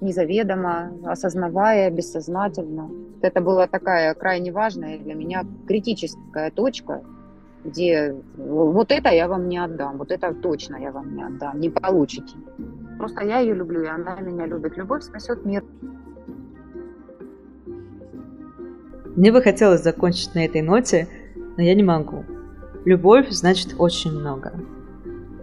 незаведомо, 0.00 0.90
осознавая, 1.04 1.90
бессознательно. 1.90 2.90
Это 3.20 3.42
была 3.42 3.66
такая 3.66 4.14
крайне 4.14 4.52
важная 4.52 4.98
для 4.98 5.14
меня 5.14 5.44
критическая 5.66 6.50
точка, 6.50 7.02
где 7.66 8.14
вот 8.36 8.92
это 8.92 9.10
я 9.10 9.28
вам 9.28 9.48
не 9.48 9.58
отдам, 9.58 9.98
вот 9.98 10.10
это 10.10 10.32
точно 10.32 10.76
я 10.76 10.92
вам 10.92 11.14
не 11.14 11.22
отдам, 11.22 11.60
не 11.60 11.68
получите. 11.68 12.36
Просто 12.98 13.24
я 13.24 13.40
ее 13.40 13.54
люблю, 13.54 13.82
и 13.82 13.86
она 13.86 14.20
меня 14.20 14.46
любит. 14.46 14.76
Любовь 14.76 15.02
спасет 15.02 15.44
мир. 15.44 15.64
Мне 19.16 19.32
бы 19.32 19.42
хотелось 19.42 19.82
закончить 19.82 20.34
на 20.34 20.44
этой 20.44 20.62
ноте, 20.62 21.08
но 21.56 21.62
я 21.62 21.74
не 21.74 21.82
могу. 21.82 22.24
Любовь 22.84 23.30
значит 23.30 23.74
очень 23.78 24.12
много. 24.12 24.52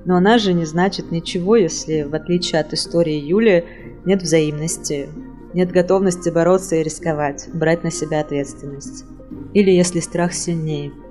Но 0.05 0.15
она 0.15 0.37
же 0.37 0.53
не 0.53 0.65
значит 0.65 1.11
ничего, 1.11 1.55
если, 1.55 2.03
в 2.03 2.13
отличие 2.13 2.61
от 2.61 2.73
истории 2.73 3.15
Юли, 3.15 3.65
нет 4.05 4.21
взаимности, 4.21 5.09
нет 5.53 5.71
готовности 5.71 6.29
бороться 6.29 6.75
и 6.75 6.83
рисковать, 6.83 7.49
брать 7.53 7.83
на 7.83 7.91
себя 7.91 8.21
ответственность. 8.21 9.05
Или 9.53 9.71
если 9.71 9.99
страх 9.99 10.33
сильнее– 10.33 10.91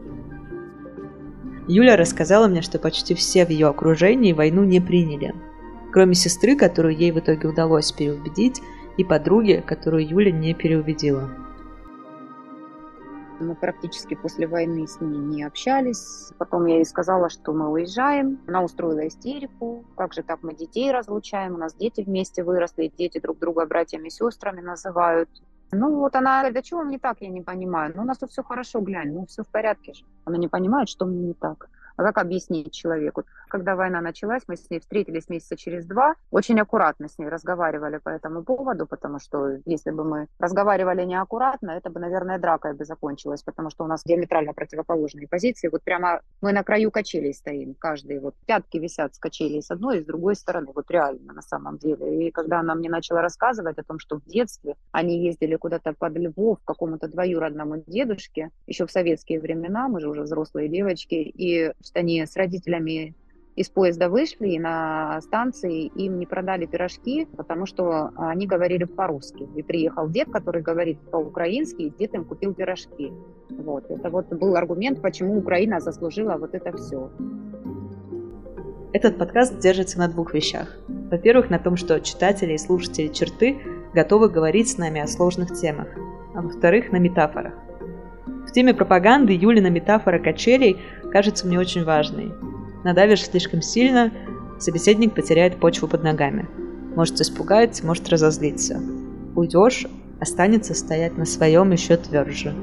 Юля 1.68 1.96
рассказала 1.96 2.48
мне, 2.48 2.60
что 2.60 2.78
почти 2.78 3.14
все 3.14 3.46
в 3.46 3.50
ее 3.50 3.68
окружении 3.68 4.32
войну 4.32 4.64
не 4.64 4.80
приняли. 4.80 5.34
Кроме 5.92 6.14
сестры, 6.14 6.56
которую 6.56 6.96
ей 6.96 7.12
в 7.12 7.18
итоге 7.18 7.48
удалось 7.48 7.92
переубедить, 7.92 8.60
и 8.96 9.04
подруги, 9.04 9.62
которую 9.66 10.06
Юля 10.06 10.32
не 10.32 10.54
переубедила. 10.54 11.30
Мы 13.40 13.54
практически 13.54 14.14
после 14.14 14.46
войны 14.46 14.86
с 14.86 15.00
ней 15.00 15.18
не 15.18 15.44
общались. 15.44 16.30
Потом 16.38 16.66
я 16.66 16.76
ей 16.76 16.84
сказала, 16.84 17.28
что 17.28 17.52
мы 17.52 17.70
уезжаем. 17.70 18.40
Она 18.46 18.62
устроила 18.62 19.06
истерику. 19.08 19.84
Как 19.96 20.12
же 20.12 20.22
так 20.22 20.42
мы 20.42 20.54
детей 20.54 20.92
разлучаем? 20.92 21.54
У 21.54 21.58
нас 21.58 21.74
дети 21.74 22.02
вместе 22.02 22.44
выросли, 22.44 22.92
дети 22.96 23.18
друг 23.18 23.38
друга 23.38 23.66
братьями 23.66 24.08
и 24.08 24.10
сестрами 24.10 24.60
называют. 24.60 25.28
Ну 25.74 26.00
вот 26.00 26.14
она 26.14 26.40
говорит, 26.40 26.54
да 26.54 26.62
чего 26.62 26.82
мне 26.82 26.98
так, 26.98 27.16
я 27.20 27.30
не 27.30 27.40
понимаю. 27.40 27.92
Ну 27.96 28.02
у 28.02 28.04
нас 28.04 28.18
тут 28.18 28.30
все 28.30 28.42
хорошо, 28.42 28.80
глянь, 28.80 29.12
ну 29.12 29.24
все 29.26 29.42
в 29.42 29.48
порядке 29.48 29.94
же. 29.94 30.04
Она 30.26 30.36
не 30.36 30.48
понимает, 30.48 30.90
что 30.90 31.06
мне 31.06 31.28
не 31.28 31.34
так. 31.34 31.70
А 31.96 32.02
как 32.02 32.18
объяснить 32.18 32.72
человеку? 32.72 33.24
Когда 33.48 33.76
война 33.76 34.00
началась, 34.00 34.42
мы 34.48 34.56
с 34.56 34.70
ней 34.70 34.80
встретились 34.80 35.28
месяца 35.28 35.56
через 35.56 35.86
два, 35.86 36.14
очень 36.30 36.58
аккуратно 36.60 37.08
с 37.08 37.18
ней 37.18 37.28
разговаривали 37.28 37.98
по 37.98 38.08
этому 38.08 38.42
поводу, 38.42 38.86
потому 38.86 39.18
что 39.18 39.58
если 39.66 39.90
бы 39.90 40.04
мы 40.04 40.28
разговаривали 40.38 41.04
неаккуратно, 41.04 41.72
это 41.72 41.90
бы, 41.90 42.00
наверное, 42.00 42.38
дракой 42.38 42.72
бы 42.72 42.84
закончилось, 42.84 43.42
потому 43.42 43.70
что 43.70 43.84
у 43.84 43.86
нас 43.86 44.02
диаметрально 44.04 44.52
противоположные 44.54 45.28
позиции. 45.28 45.68
Вот 45.68 45.82
прямо 45.82 46.20
мы 46.40 46.52
на 46.52 46.62
краю 46.62 46.90
качелей 46.90 47.34
стоим, 47.34 47.74
каждый 47.78 48.20
вот 48.20 48.34
пятки 48.46 48.78
висят 48.78 49.14
с 49.14 49.18
качелей 49.18 49.62
с 49.62 49.70
одной 49.70 49.98
и 49.98 50.02
с 50.02 50.06
другой 50.06 50.34
стороны, 50.34 50.68
вот 50.74 50.90
реально 50.90 51.32
на 51.32 51.42
самом 51.42 51.78
деле. 51.78 52.26
И 52.26 52.30
когда 52.30 52.60
она 52.60 52.74
мне 52.74 52.88
начала 52.88 53.20
рассказывать 53.20 53.78
о 53.78 53.82
том, 53.82 53.98
что 53.98 54.16
в 54.16 54.24
детстве 54.24 54.76
они 54.92 55.24
ездили 55.24 55.56
куда-то 55.56 55.92
под 55.92 56.16
Львов 56.16 56.58
к 56.60 56.64
какому-то 56.64 57.08
двоюродному 57.08 57.82
дедушке, 57.86 58.50
еще 58.66 58.86
в 58.86 58.90
советские 58.90 59.40
времена, 59.40 59.88
мы 59.88 60.00
же 60.00 60.08
уже 60.08 60.22
взрослые 60.22 60.68
девочки, 60.68 61.14
и 61.14 61.72
что 61.84 62.00
они 62.00 62.24
с 62.24 62.36
родителями 62.36 63.14
из 63.54 63.68
поезда 63.68 64.08
вышли, 64.08 64.56
на 64.56 65.20
станции 65.20 65.86
им 65.86 66.18
не 66.18 66.26
продали 66.26 66.64
пирожки, 66.64 67.26
потому 67.36 67.66
что 67.66 68.10
они 68.16 68.46
говорили 68.46 68.84
по-русски. 68.84 69.46
И 69.54 69.62
приехал 69.62 70.08
дед, 70.08 70.30
который 70.30 70.62
говорит 70.62 70.98
по-украински, 71.10 71.82
и 71.82 71.90
дед 71.90 72.14
им 72.14 72.24
купил 72.24 72.54
пирожки. 72.54 73.12
Вот. 73.50 73.90
Это 73.90 74.08
вот 74.08 74.28
был 74.28 74.56
аргумент, 74.56 75.02
почему 75.02 75.36
Украина 75.36 75.80
заслужила 75.80 76.36
вот 76.38 76.54
это 76.54 76.74
все. 76.76 77.10
Этот 78.94 79.18
подкаст 79.18 79.58
держится 79.58 79.98
на 79.98 80.08
двух 80.08 80.34
вещах. 80.34 80.68
Во-первых, 81.10 81.50
на 81.50 81.58
том, 81.58 81.76
что 81.76 82.00
читатели 82.00 82.54
и 82.54 82.58
слушатели 82.58 83.08
черты 83.08 83.58
готовы 83.94 84.30
говорить 84.30 84.70
с 84.70 84.78
нами 84.78 85.00
о 85.00 85.06
сложных 85.06 85.52
темах. 85.52 85.88
А 86.34 86.40
во-вторых, 86.40 86.90
на 86.92 86.96
метафорах. 86.96 87.54
В 88.46 88.52
теме 88.52 88.74
пропаганды 88.74 89.32
Юлина 89.32 89.68
метафора 89.68 90.18
качелей 90.18 90.78
кажется 91.12 91.46
мне 91.46 91.58
очень 91.58 91.84
важной. 91.84 92.32
Надавишь 92.84 93.24
слишком 93.24 93.62
сильно, 93.62 94.10
собеседник 94.58 95.14
потеряет 95.14 95.60
почву 95.60 95.86
под 95.86 96.02
ногами. 96.02 96.48
Может 96.96 97.20
испугать, 97.20 97.82
может 97.82 98.08
разозлиться. 98.08 98.80
Уйдешь, 99.36 99.86
останется 100.20 100.74
стоять 100.74 101.16
на 101.16 101.24
своем 101.24 101.70
еще 101.70 101.96
тверже. 101.96 102.54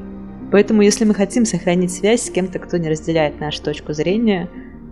Поэтому, 0.52 0.82
если 0.82 1.06
мы 1.06 1.14
хотим 1.14 1.46
сохранить 1.46 1.94
связь 1.94 2.24
с 2.24 2.32
кем-то, 2.32 2.60
кто 2.60 2.78
не 2.78 2.90
разделяет 2.90 3.40
нашу 3.40 3.62
точку 3.62 3.94
зрения, 3.94 4.50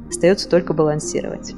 остается 0.08 0.50
только 0.50 0.74
балансировать. 0.74 1.54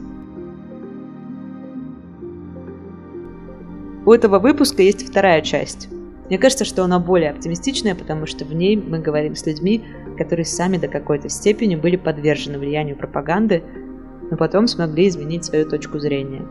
У 4.05 4.11
этого 4.11 4.39
выпуска 4.39 4.81
есть 4.81 5.07
вторая 5.07 5.41
часть. 5.41 5.89
Мне 6.29 6.37
кажется, 6.37 6.63
что 6.63 6.83
она 6.83 6.99
более 6.99 7.31
оптимистичная, 7.31 7.95
потому 7.95 8.27
что 8.27 8.45
в 8.45 8.53
ней 8.53 8.77
мы 8.77 8.99
говорим 8.99 9.35
с 9.35 9.45
людьми, 9.47 9.83
которые 10.17 10.45
сами 10.45 10.77
до 10.77 10.87
какой-то 10.87 11.27
степени 11.27 11.75
были 11.75 11.95
подвержены 11.95 12.59
влиянию 12.59 12.95
пропаганды, 12.95 13.63
но 14.29 14.37
потом 14.37 14.67
смогли 14.67 15.07
изменить 15.07 15.45
свою 15.45 15.67
точку 15.67 15.97
зрения. 15.97 16.45